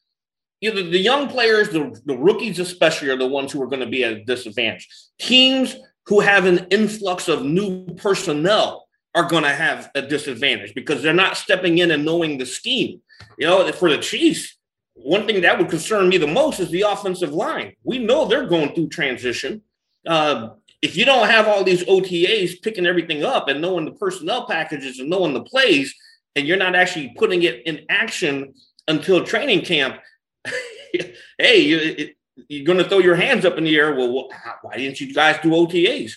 you 0.60 0.72
know, 0.72 0.82
the, 0.82 0.98
young 0.98 1.28
players, 1.28 1.68
the, 1.68 1.98
the 2.06 2.16
rookies 2.16 2.58
especially, 2.58 3.08
are 3.10 3.16
the 3.16 3.26
ones 3.26 3.52
who 3.52 3.62
are 3.62 3.66
going 3.66 3.80
to 3.80 3.86
be 3.86 4.04
at 4.04 4.12
a 4.12 4.24
disadvantage. 4.24 4.88
Teams 5.18 5.76
who 6.06 6.20
have 6.20 6.46
an 6.46 6.66
influx 6.70 7.28
of 7.28 7.44
new 7.44 7.86
personnel 7.96 8.86
are 9.14 9.28
going 9.28 9.42
to 9.42 9.50
have 9.50 9.90
a 9.94 10.02
disadvantage 10.02 10.74
because 10.74 11.02
they're 11.02 11.12
not 11.12 11.36
stepping 11.36 11.78
in 11.78 11.90
and 11.90 12.04
knowing 12.04 12.38
the 12.38 12.46
scheme. 12.46 13.00
You 13.38 13.46
know, 13.46 13.72
for 13.72 13.90
the 13.90 13.98
Chiefs, 13.98 14.56
one 14.94 15.26
thing 15.26 15.42
that 15.42 15.58
would 15.58 15.68
concern 15.68 16.08
me 16.08 16.16
the 16.16 16.26
most 16.26 16.60
is 16.60 16.70
the 16.70 16.82
offensive 16.82 17.32
line. 17.32 17.74
We 17.82 17.98
know 17.98 18.26
they're 18.26 18.46
going 18.46 18.74
through 18.74 18.88
transition. 18.88 19.62
Uh, 20.06 20.50
if 20.82 20.96
you 20.96 21.04
don't 21.04 21.28
have 21.28 21.48
all 21.48 21.64
these 21.64 21.84
OTAs 21.84 22.62
picking 22.62 22.86
everything 22.86 23.24
up 23.24 23.48
and 23.48 23.60
knowing 23.60 23.84
the 23.84 23.92
personnel 23.92 24.46
packages 24.46 24.98
and 24.98 25.10
knowing 25.10 25.34
the 25.34 25.42
plays, 25.42 25.94
and 26.34 26.46
you're 26.46 26.56
not 26.56 26.74
actually 26.74 27.14
putting 27.16 27.42
it 27.42 27.66
in 27.66 27.84
action 27.88 28.54
until 28.88 29.24
training 29.24 29.64
camp, 29.64 29.98
hey, 31.38 31.58
you, 31.58 32.10
you're 32.48 32.64
going 32.64 32.78
to 32.78 32.88
throw 32.88 32.98
your 32.98 33.16
hands 33.16 33.44
up 33.44 33.58
in 33.58 33.64
the 33.64 33.76
air. 33.76 33.94
Well, 33.94 34.28
why 34.62 34.76
didn't 34.76 35.00
you 35.00 35.12
guys 35.12 35.38
do 35.42 35.50
OTAs? 35.50 36.12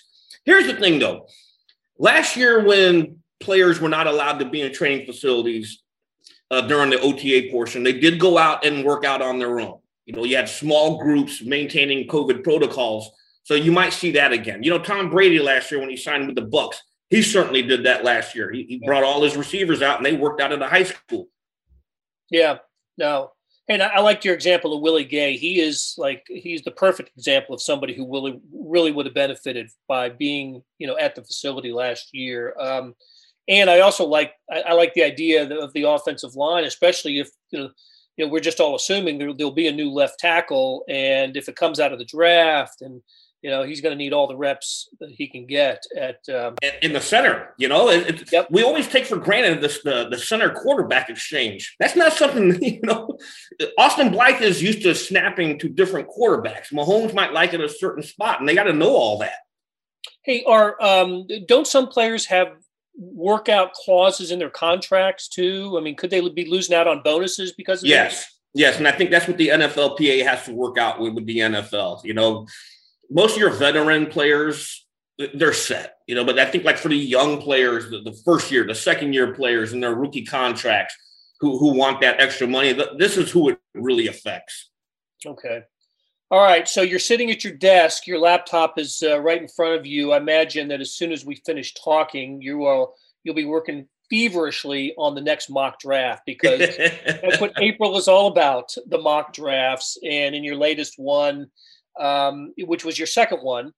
Here's 0.45 0.67
the 0.67 0.75
thing, 0.75 0.99
though. 0.99 1.27
Last 1.97 2.35
year, 2.35 2.63
when 2.65 3.19
players 3.39 3.79
were 3.79 3.89
not 3.89 4.07
allowed 4.07 4.39
to 4.39 4.49
be 4.49 4.61
in 4.61 4.73
training 4.73 5.05
facilities, 5.05 5.81
uh, 6.51 6.61
during 6.61 6.89
the 6.89 6.99
OTA 6.99 7.49
portion. 7.51 7.83
They 7.83 7.93
did 7.93 8.19
go 8.19 8.37
out 8.37 8.65
and 8.65 8.83
work 8.83 9.05
out 9.05 9.21
on 9.21 9.39
their 9.39 9.59
own. 9.59 9.79
You 10.05 10.13
know, 10.13 10.23
you 10.23 10.35
had 10.35 10.49
small 10.49 10.97
groups 10.97 11.43
maintaining 11.43 12.07
COVID 12.07 12.43
protocols. 12.43 13.11
So 13.43 13.53
you 13.53 13.71
might 13.71 13.93
see 13.93 14.11
that 14.11 14.31
again. 14.31 14.63
You 14.63 14.71
know, 14.71 14.79
Tom 14.79 15.09
Brady 15.09 15.39
last 15.39 15.71
year 15.71 15.79
when 15.79 15.89
he 15.89 15.97
signed 15.97 16.27
with 16.27 16.35
the 16.35 16.45
Bucs, 16.45 16.77
he 17.09 17.21
certainly 17.21 17.61
did 17.61 17.85
that 17.85 18.03
last 18.03 18.35
year. 18.35 18.51
He, 18.51 18.63
he 18.63 18.81
brought 18.85 19.03
all 19.03 19.23
his 19.23 19.35
receivers 19.35 19.81
out 19.81 19.97
and 19.97 20.05
they 20.05 20.13
worked 20.13 20.41
out 20.41 20.51
at 20.51 20.61
a 20.61 20.67
high 20.67 20.83
school. 20.83 21.27
Yeah, 22.29 22.57
no. 22.97 23.31
And 23.69 23.84
I, 23.84 23.99
liked 23.99 24.25
your 24.25 24.34
example 24.34 24.73
of 24.73 24.82
Willie 24.82 25.03
Gay. 25.03 25.38
He 25.38 25.62
is 25.62 25.93
like 25.95 26.25
he's 26.27 26.63
the 26.63 26.71
perfect 26.71 27.12
example 27.15 27.53
of 27.53 27.62
somebody 27.62 27.93
who 27.93 28.12
really 28.12 28.41
really 28.51 28.91
would 28.91 29.05
have 29.05 29.13
benefited 29.13 29.69
by 29.88 30.10
being 30.10 30.63
you 30.79 30.88
know 30.88 30.97
at 30.97 31.13
the 31.13 31.23
facility 31.23 31.71
last 31.71 32.10
year. 32.12 32.55
Um, 32.60 32.95
and 33.47 33.69
I 33.69 33.82
also 33.82 34.05
like 34.05 34.34
I, 34.51 34.62
I 34.62 34.73
like 34.73 34.95
the 34.95 35.03
idea 35.03 35.47
of 35.47 35.71
the 35.73 35.84
offensive 35.84 36.36
line, 36.36 36.63
especially 36.63 37.19
if 37.19 37.29
you 37.51 37.60
know, 37.60 37.69
you 38.17 38.25
know 38.25 38.32
we're 38.32 38.39
just 38.39 38.60
all 38.60 38.75
assuming 38.75 39.19
there, 39.19 39.32
will 39.32 39.51
be 39.51 39.67
a 39.67 39.71
new 39.71 39.91
left 39.91 40.19
tackle, 40.19 40.84
and 40.89 41.38
if 41.38 41.47
it 41.47 41.55
comes 41.55 41.79
out 41.79 41.93
of 41.93 41.99
the 41.99 42.05
draft, 42.05 42.82
and 42.82 43.03
you 43.41 43.49
know 43.49 43.63
he's 43.63 43.82
going 43.82 43.91
to 43.91 43.97
need 43.97 44.13
all 44.13 44.28
the 44.28 44.36
reps 44.36 44.89
that 44.99 45.10
he 45.10 45.28
can 45.28 45.45
get 45.45 45.84
at 45.97 46.17
um, 46.30 46.56
in 46.82 46.93
the 46.93 47.02
center. 47.02 47.54
You 47.58 47.69
know, 47.69 47.89
it, 47.89 48.32
yep. 48.32 48.47
we 48.52 48.63
always 48.63 48.88
take 48.88 49.06
for 49.06 49.17
granted 49.17 49.62
this 49.62 49.82
the, 49.84 50.10
the 50.10 50.17
center 50.17 50.49
quarterback 50.49 51.10
exchange. 51.10 51.75
That's 51.80 51.95
not 51.95 52.13
something 52.13 52.60
you 52.62 52.80
know. 52.84 53.17
Austin 53.78 54.12
Blythe 54.12 54.41
is 54.41 54.62
used 54.62 54.82
to 54.84 54.93
snapping 54.93 55.60
to 55.60 55.69
different 55.69 56.10
quarterbacks. 56.10 56.73
Mahomes 56.73 57.13
might 57.13 57.34
like 57.34 57.54
it 57.54 57.62
a 57.62 57.69
certain 57.69 58.04
spot, 58.04 58.39
and 58.39 58.47
they 58.47 58.56
got 58.56 58.63
to 58.63 58.73
know 58.73 58.89
all 58.89 59.19
that. 59.19 59.38
Hey, 60.23 60.43
are 60.45 60.82
um, 60.82 61.28
don't 61.47 61.67
some 61.67 61.88
players 61.88 62.25
have 62.25 62.49
workout 62.95 63.73
clauses 63.73 64.32
in 64.32 64.39
their 64.39 64.49
contracts 64.49 65.30
too? 65.30 65.75
I 65.78 65.82
mean, 65.82 65.95
could 65.95 66.10
they 66.10 66.28
be 66.30 66.45
losing 66.45 66.75
out 66.75 66.88
on 66.88 67.02
bonuses 67.04 67.54
because 67.54 67.84
of 67.84 67.89
yes, 67.89 68.25
that? 68.25 68.60
yes, 68.60 68.78
and 68.78 68.88
I 68.88 68.91
think 68.91 69.12
that's 69.12 69.28
what 69.28 69.38
the 69.38 69.47
NFLPA 69.47 70.25
has 70.25 70.43
to 70.45 70.54
work 70.54 70.78
out 70.78 70.99
with, 70.99 71.13
with 71.13 71.25
the 71.25 71.38
NFL. 71.38 72.04
You 72.04 72.13
know, 72.13 72.45
most 73.10 73.34
of 73.34 73.39
your 73.39 73.52
veteran 73.52 74.06
players 74.08 74.86
they're 75.34 75.54
set, 75.54 75.98
you 76.08 76.15
know, 76.15 76.24
but 76.24 76.39
I 76.39 76.45
think 76.45 76.63
like 76.63 76.78
for 76.78 76.88
the 76.88 76.95
young 76.95 77.41
players, 77.41 77.89
the, 77.89 78.00
the 78.02 78.17
first 78.24 78.52
year, 78.52 78.65
the 78.65 78.74
second 78.74 79.13
year 79.13 79.34
players, 79.34 79.74
and 79.74 79.84
their 79.84 79.93
rookie 79.93 80.24
contracts 80.24 80.95
who 81.41 81.58
who 81.58 81.74
want 81.74 82.02
that 82.02 82.22
extra 82.22 82.48
money, 82.48 82.74
this 82.98 83.17
is 83.17 83.30
who 83.30 83.50
it 83.50 83.60
really 83.74 84.08
affects. 84.08 84.69
Okay. 85.26 85.63
All 86.32 86.41
right, 86.43 86.67
so 86.67 86.84
you're 86.84 87.00
sitting 87.00 87.32
at 87.32 87.43
your 87.43 87.54
desk. 87.54 88.06
Your 88.06 88.19
laptop 88.19 88.78
is 88.78 89.04
uh, 89.06 89.19
right 89.19 89.41
in 89.41 89.48
front 89.48 89.80
of 89.80 89.86
you. 89.86 90.12
I 90.12 90.17
imagine 90.17 90.67
that 90.67 90.80
as 90.80 90.93
soon 90.93 91.12
as 91.12 91.26
we 91.26 91.36
finish 91.43 91.74
talking, 91.74 92.41
you 92.41 92.58
will 92.58 92.93
you'll 93.24 93.36
be 93.36 93.45
working 93.45 93.88
feverishly 94.10 94.93
on 94.98 95.15
the 95.15 95.22
next 95.22 95.50
mock 95.50 95.80
draft 95.80 96.24
because 96.26 96.60
that's 96.78 97.41
what 97.41 97.54
April 97.58 97.98
is 97.98 98.08
all 98.08 98.28
about: 98.28 98.74
the 98.88 99.00
mock 99.00 99.34
drafts. 99.34 99.98
And 100.04 100.36
in 100.36 100.43
your 100.43 100.56
latest 100.56 100.93
one, 100.98 101.50
um, 101.99 102.53
which 102.57 102.85
was 102.85 102.97
your 102.97 103.07
second 103.07 103.39
one, 103.39 103.73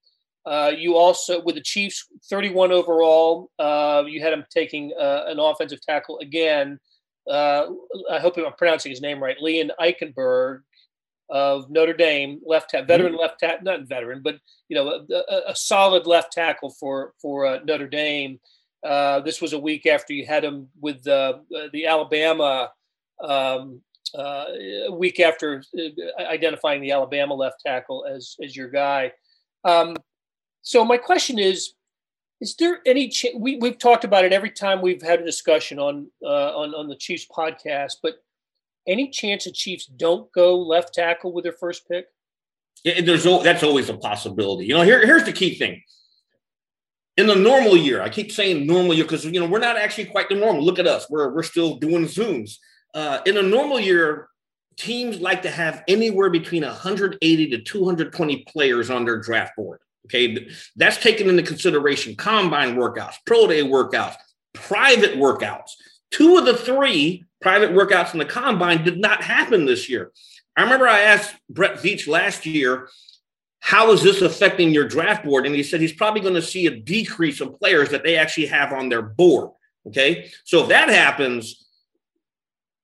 uh, 0.46 0.72
you 0.76 0.96
also 0.96 1.42
with 1.42 1.56
the 1.56 1.62
Chiefs 1.62 2.08
31 2.30 2.72
overall, 2.72 3.52
uh, 3.60 4.04
you 4.08 4.22
had 4.22 4.34
him 4.34 4.46
taking 4.50 4.92
uh, 5.00 5.26
an 5.28 5.40
offensive 5.40 5.82
tackle 5.82 6.20
again. 6.20 6.80
uh, 7.30 7.68
I 8.10 8.20
hope 8.20 8.38
I'm 8.38 8.52
pronouncing 8.58 8.92
his 8.92 9.02
name 9.02 9.22
right, 9.22 9.38
Leon 9.40 9.72
Eichenberg 9.80 10.62
of 11.30 11.70
Notre 11.70 11.94
Dame, 11.94 12.42
left 12.46 12.72
ta- 12.72 12.84
veteran 12.84 13.16
left 13.16 13.40
tackle, 13.40 13.64
not 13.64 13.88
veteran, 13.88 14.22
but 14.22 14.38
you 14.68 14.76
know, 14.76 15.06
a, 15.10 15.52
a 15.52 15.56
solid 15.56 16.06
left 16.06 16.34
tackle 16.34 16.72
for 16.72 17.14
for 17.22 17.46
uh, 17.46 17.60
Notre 17.64 17.88
Dame. 17.88 18.40
Uh, 18.84 19.20
this 19.22 19.42
was 19.42 19.54
a 19.54 19.60
week 19.60 19.86
after 19.86 20.12
you 20.12 20.26
had 20.26 20.44
him 20.44 20.68
with 20.80 21.08
uh, 21.08 21.40
the 21.72 21.86
Alabama. 21.86 22.72
Um, 23.24 23.82
uh, 24.18 24.46
a 24.88 24.92
week 24.92 25.20
after 25.20 25.64
uh, 25.78 26.22
identifying 26.22 26.82
the 26.82 26.92
Alabama 26.92 27.34
left 27.34 27.62
tackle 27.66 28.06
as 28.06 28.36
as 28.44 28.56
your 28.56 28.70
guy. 28.70 29.12
Um, 29.64 29.96
so 30.62 30.86
my 30.86 30.98
question 30.98 31.40
is: 31.40 31.74
Is 32.40 32.56
there 32.56 32.80
any 32.86 33.08
chance? 33.10 33.36
We 33.38 33.58
we've 33.58 33.78
talked 33.78 34.04
about 34.04 34.26
it 34.26 34.34
every 34.34 34.52
time 34.52 34.82
we've 34.82 35.02
had 35.02 35.22
a 35.22 35.26
discussion 35.26 35.80
on 35.80 36.08
uh, 36.24 36.58
on 36.58 36.74
on 36.74 36.88
the 36.88 36.96
Chiefs 36.96 37.26
podcast, 37.36 37.96
but 38.02 38.16
any 38.88 39.10
chance 39.10 39.46
the 39.46 39.52
Chiefs 39.52 39.86
don't 39.86 40.32
go 40.32 40.58
left 40.60 40.94
tackle 40.94 41.34
with 41.34 41.44
their 41.44 41.54
first 41.54 41.88
pick? 41.88 42.08
Yeah, 42.84 43.02
there's 43.02 43.24
that's 43.24 43.64
always 43.64 43.90
a 43.90 43.98
possibility. 43.98 44.66
You 44.66 44.74
know, 44.74 44.82
here, 44.82 45.06
here's 45.06 45.24
the 45.24 45.34
key 45.34 45.56
thing. 45.56 45.82
In 47.18 47.28
the 47.28 47.36
normal 47.36 47.78
year, 47.78 48.02
I 48.02 48.10
keep 48.10 48.32
saying 48.32 48.66
normal 48.66 48.94
year 48.94 49.04
because 49.04 49.26
you 49.26 49.40
know 49.40 49.46
we're 49.46 49.60
not 49.60 49.78
actually 49.78 50.06
quite 50.06 50.30
the 50.30 50.36
normal. 50.36 50.64
Look 50.64 50.80
at 50.80 50.88
us; 50.88 51.08
we're 51.10 51.34
we're 51.34 51.44
still 51.44 51.76
doing 51.76 52.06
zooms. 52.06 52.58
Uh, 52.94 53.20
in 53.26 53.38
a 53.38 53.42
normal 53.42 53.80
year, 53.80 54.28
teams 54.78 55.20
like 55.20 55.44
to 55.44 55.50
have 55.50 55.84
anywhere 55.88 56.30
between 56.30 56.64
180 56.64 57.50
to 57.50 57.62
220 57.62 58.46
players 58.48 58.90
on 58.90 59.06
their 59.06 59.20
draft 59.20 59.56
board. 59.56 59.80
Okay, 60.08 60.48
that's 60.76 60.98
taken 60.98 61.30
into 61.30 61.44
consideration 61.44 62.16
combine 62.16 62.76
workouts, 62.76 63.16
pro 63.26 63.48
day 63.48 63.62
workouts, 63.62 64.16
private 64.54 65.12
workouts. 65.12 65.72
Two 66.10 66.38
of 66.38 66.46
the 66.46 66.58
three 66.58 67.24
private 67.40 67.72
workouts 67.72 68.14
in 68.14 68.20
the 68.20 68.26
combine 68.26 68.84
did 68.84 69.00
not 69.00 69.24
happen 69.24 69.66
this 69.66 69.88
year. 69.88 70.12
I 70.58 70.64
remember 70.64 70.88
I 70.88 71.02
asked 71.02 71.36
Brett 71.50 71.78
Veach 71.78 72.08
last 72.08 72.46
year, 72.46 72.90
how 73.60 73.92
is 73.92 74.02
this 74.02 74.22
affecting 74.22 74.72
your 74.72 74.88
draft 74.88 75.24
board? 75.24 75.46
And 75.46 75.56
he 75.56 75.64
said 75.64 75.80
he's 75.80 75.94
probably 75.94 76.22
going 76.22 76.34
to 76.34 76.42
see 76.42 76.66
a 76.66 76.76
decrease 76.76 77.40
of 77.40 77.58
players 77.60 77.90
that 77.90 78.04
they 78.04 78.18
actually 78.18 78.48
have 78.48 78.74
on 78.74 78.90
their 78.90 79.04
board. 79.04 79.52
Okay. 79.88 80.32
So 80.44 80.64
if 80.64 80.70
that 80.70 80.90
happens, 80.90 81.68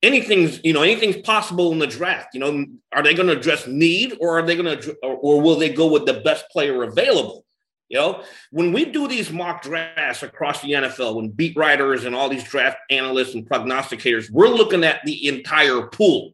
anything's, 0.03 0.63
you 0.63 0.73
know, 0.73 0.83
anything's 0.83 1.17
possible 1.17 1.71
in 1.71 1.79
the 1.79 1.87
draft. 1.87 2.33
You 2.33 2.39
know, 2.39 2.65
are 2.91 3.03
they 3.03 3.13
going 3.13 3.27
to 3.27 3.37
address 3.37 3.67
need 3.67 4.17
or 4.19 4.39
are 4.39 4.45
they 4.45 4.55
going 4.55 4.79
to, 4.79 4.97
or, 5.03 5.15
or 5.15 5.41
will 5.41 5.55
they 5.55 5.69
go 5.69 5.87
with 5.87 6.05
the 6.05 6.21
best 6.21 6.49
player 6.49 6.83
available? 6.83 7.45
You 7.89 7.97
know, 7.97 8.23
when 8.51 8.73
we 8.73 8.85
do 8.85 9.07
these 9.07 9.31
mock 9.31 9.61
drafts 9.61 10.21
across 10.21 10.61
the 10.61 10.71
NFL, 10.71 11.15
when 11.15 11.29
beat 11.29 11.55
writers 11.55 12.03
and 12.03 12.13
all 12.13 12.27
these 12.27 12.43
draft 12.43 12.77
analysts 12.89 13.33
and 13.33 13.47
prognosticators, 13.47 14.29
we're 14.29 14.49
looking 14.49 14.83
at 14.83 14.99
the 15.05 15.27
entire 15.27 15.83
pool. 15.83 16.33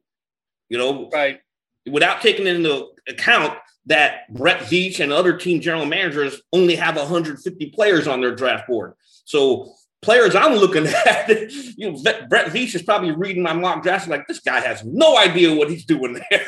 You 0.70 0.80
know, 0.80 1.10
right. 1.14 1.42
Without 1.86 2.22
taking 2.22 2.48
into 2.48 2.88
account 3.08 3.58
that 3.86 4.34
Brett 4.34 4.62
Veach 4.62 5.00
and 5.00 5.12
other 5.12 5.38
team 5.38 5.62
general 5.62 5.86
managers 5.86 6.42
only 6.54 6.76
have 6.76 6.96
150 6.96 7.70
players 7.72 8.08
on 8.08 8.22
their 8.22 8.34
draft 8.34 8.68
board. 8.68 8.94
So 9.26 9.74
players 10.04 10.36
I'm 10.36 10.54
looking 10.54 10.86
at, 11.06 11.30
you 11.30 11.92
know, 11.92 12.02
Brett 12.28 12.52
Veach 12.52 12.76
is 12.76 12.82
probably 12.84 13.12
reading 13.12 13.44
my 13.44 13.54
mock 13.54 13.84
draft 13.84 14.08
like 14.08 14.28
this 14.28 14.40
guy 14.40 14.60
has 14.60 14.84
no 14.84 15.18
idea 15.18 15.56
what 15.56 15.70
he's 15.70 15.86
doing 15.86 16.22
there. 16.30 16.46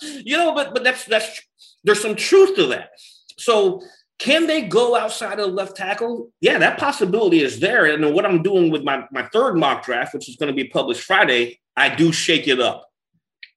you 0.02 0.36
know, 0.36 0.54
but 0.54 0.74
but 0.74 0.84
that's 0.84 1.04
that's 1.04 1.40
there's 1.84 2.02
some 2.02 2.14
truth 2.14 2.56
to 2.56 2.66
that. 2.66 2.90
So 3.38 3.82
can 4.18 4.46
they 4.46 4.62
go 4.62 4.96
outside 4.96 5.40
of 5.40 5.52
left 5.52 5.76
tackle? 5.76 6.30
Yeah, 6.40 6.58
that 6.58 6.78
possibility 6.78 7.40
is 7.40 7.60
there. 7.60 7.86
And 7.86 8.14
what 8.14 8.24
I'm 8.24 8.42
doing 8.42 8.70
with 8.70 8.82
my, 8.82 9.04
my 9.10 9.24
third 9.24 9.56
mock 9.56 9.84
draft, 9.84 10.14
which 10.14 10.28
is 10.28 10.36
going 10.36 10.54
to 10.54 10.56
be 10.56 10.68
published 10.68 11.02
Friday, 11.02 11.60
I 11.76 11.94
do 11.94 12.12
shake 12.12 12.46
it 12.46 12.60
up. 12.60 12.88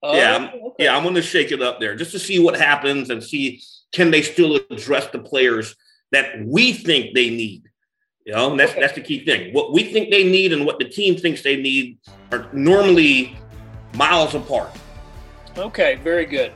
Oh, 0.02 0.16
yeah, 0.16 0.36
I'm, 0.36 0.44
okay. 0.44 0.86
yeah, 0.86 0.96
I'm 0.96 1.04
going 1.04 1.16
to 1.16 1.22
shake 1.22 1.52
it 1.52 1.62
up 1.62 1.80
there 1.80 1.96
just 1.96 2.12
to 2.12 2.20
see 2.20 2.40
what 2.40 2.56
happens 2.56 3.10
and 3.10 3.24
see 3.24 3.62
can 3.92 4.12
they 4.12 4.22
still 4.22 4.60
address 4.70 5.08
the 5.08 5.20
players 5.20 5.76
that 6.12 6.44
we 6.46 6.74
think 6.74 7.14
they 7.14 7.30
need. 7.30 7.67
You 8.28 8.34
know, 8.34 8.52
and 8.52 8.60
that's 8.60 8.74
okay. 8.74 8.82
that's 8.82 8.94
the 8.94 9.00
key 9.00 9.24
thing. 9.24 9.54
What 9.54 9.72
we 9.72 9.84
think 9.84 10.12
they 10.12 10.30
need 10.30 10.52
and 10.52 10.66
what 10.66 10.80
the 10.80 10.86
team 10.86 11.16
thinks 11.16 11.44
they 11.44 11.56
need 11.56 11.98
are 12.34 12.50
normally 12.52 13.38
miles 13.96 14.36
apart. 14.36 14.70
Okay, 15.58 15.96
very 15.96 16.26
good. 16.26 16.52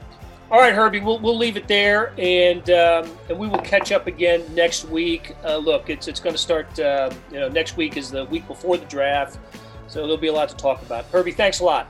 All 0.52 0.60
right, 0.60 0.74
Herbie, 0.74 1.00
we'll, 1.00 1.20
we'll 1.20 1.38
leave 1.38 1.56
it 1.56 1.70
there, 1.70 2.14
and 2.18 2.70
um, 2.72 3.18
and 3.30 3.40
we 3.40 3.48
will 3.48 3.62
catch 3.62 3.94
up 3.94 4.08
again 4.08 4.44
next 4.54 4.84
week. 4.90 5.34
Uh, 5.46 5.56
look, 5.56 5.90
it's 5.90 6.10
it's 6.10 6.20
going 6.20 6.36
to 6.36 6.42
start. 6.42 6.78
Uh, 6.78 7.10
you 7.32 7.40
know, 7.40 7.48
next 7.48 7.78
week 7.78 7.96
is 7.96 8.12
the 8.12 8.26
week 8.26 8.46
before 8.48 8.76
the 8.76 8.86
draft, 8.88 9.40
so 9.88 10.02
there'll 10.02 10.18
be 10.18 10.28
a 10.28 10.34
lot 10.34 10.50
to 10.50 10.58
talk 10.58 10.82
about. 10.82 11.06
Herbie, 11.06 11.32
thanks 11.32 11.62
a 11.62 11.64
lot. 11.64 11.88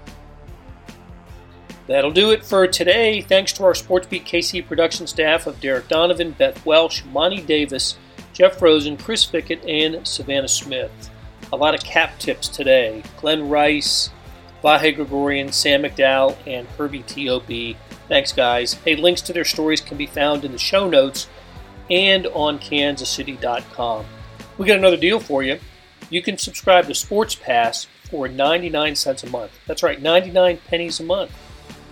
That'll 1.87 2.11
do 2.11 2.29
it 2.29 2.45
for 2.45 2.67
today. 2.67 3.21
Thanks 3.21 3.51
to 3.53 3.63
our 3.63 3.73
SportsBeat 3.73 4.25
KC 4.25 4.67
production 4.67 5.07
staff 5.07 5.47
of 5.47 5.59
Derek 5.59 5.87
Donovan, 5.87 6.33
Beth 6.33 6.63
Welsh, 6.67 7.03
Monty 7.05 7.41
Davis, 7.41 7.97
Jeff 8.33 8.61
Rosen, 8.61 8.97
Chris 8.97 9.25
Fickett, 9.25 9.63
and 9.67 10.07
Savannah 10.07 10.47
Smith. 10.47 11.09
A 11.53 11.57
lot 11.57 11.75
of 11.75 11.83
cap 11.83 12.17
tips 12.19 12.47
today. 12.47 13.03
Glenn 13.17 13.49
Rice, 13.49 14.09
Vahe 14.63 14.95
Gregorian, 14.95 15.51
Sam 15.51 15.83
McDowell, 15.83 16.37
and 16.45 16.67
Herbie 16.69 17.03
Teope 17.03 17.75
Thanks, 18.11 18.33
guys. 18.33 18.73
Hey, 18.73 18.97
links 18.97 19.21
to 19.21 19.31
their 19.31 19.45
stories 19.45 19.79
can 19.79 19.95
be 19.95 20.05
found 20.05 20.43
in 20.43 20.51
the 20.51 20.57
show 20.57 20.89
notes 20.89 21.29
and 21.89 22.27
on 22.27 22.59
kansascity.com. 22.59 24.05
We 24.57 24.65
got 24.65 24.79
another 24.79 24.97
deal 24.97 25.21
for 25.21 25.43
you. 25.43 25.59
You 26.09 26.21
can 26.21 26.37
subscribe 26.37 26.87
to 26.87 26.93
Sports 26.93 27.35
Pass 27.35 27.87
for 28.09 28.27
99 28.27 28.97
cents 28.97 29.23
a 29.23 29.29
month. 29.29 29.57
That's 29.65 29.81
right, 29.81 30.01
99 30.01 30.59
pennies 30.67 30.99
a 30.99 31.03
month. 31.03 31.31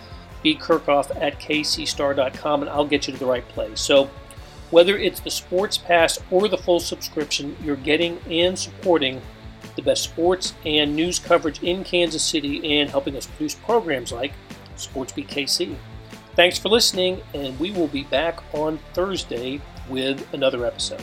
bkerkhoff 0.43 1.15
at 1.19 1.39
kcstar.com, 1.39 2.61
and 2.61 2.69
I'll 2.69 2.85
get 2.85 3.07
you 3.07 3.13
to 3.13 3.19
the 3.19 3.25
right 3.25 3.47
place. 3.49 3.81
So, 3.81 4.09
whether 4.69 4.97
it's 4.97 5.19
the 5.19 5.31
sports 5.31 5.77
pass 5.77 6.19
or 6.29 6.47
the 6.47 6.57
full 6.57 6.79
subscription, 6.79 7.55
you're 7.63 7.75
getting 7.75 8.19
and 8.29 8.57
supporting 8.57 9.21
the 9.75 9.81
best 9.81 10.03
sports 10.03 10.53
and 10.65 10.95
news 10.95 11.19
coverage 11.19 11.61
in 11.63 11.83
Kansas 11.83 12.23
City 12.23 12.79
and 12.79 12.89
helping 12.89 13.15
us 13.15 13.25
produce 13.25 13.55
programs 13.55 14.11
like 14.11 14.33
SportsBeat 14.75 15.27
KC. 15.27 15.75
Thanks 16.35 16.57
for 16.57 16.67
listening, 16.67 17.21
and 17.33 17.57
we 17.59 17.71
will 17.71 17.87
be 17.87 18.03
back 18.03 18.39
on 18.53 18.77
Thursday 18.93 19.61
with 19.87 20.33
another 20.33 20.65
episode. 20.65 20.99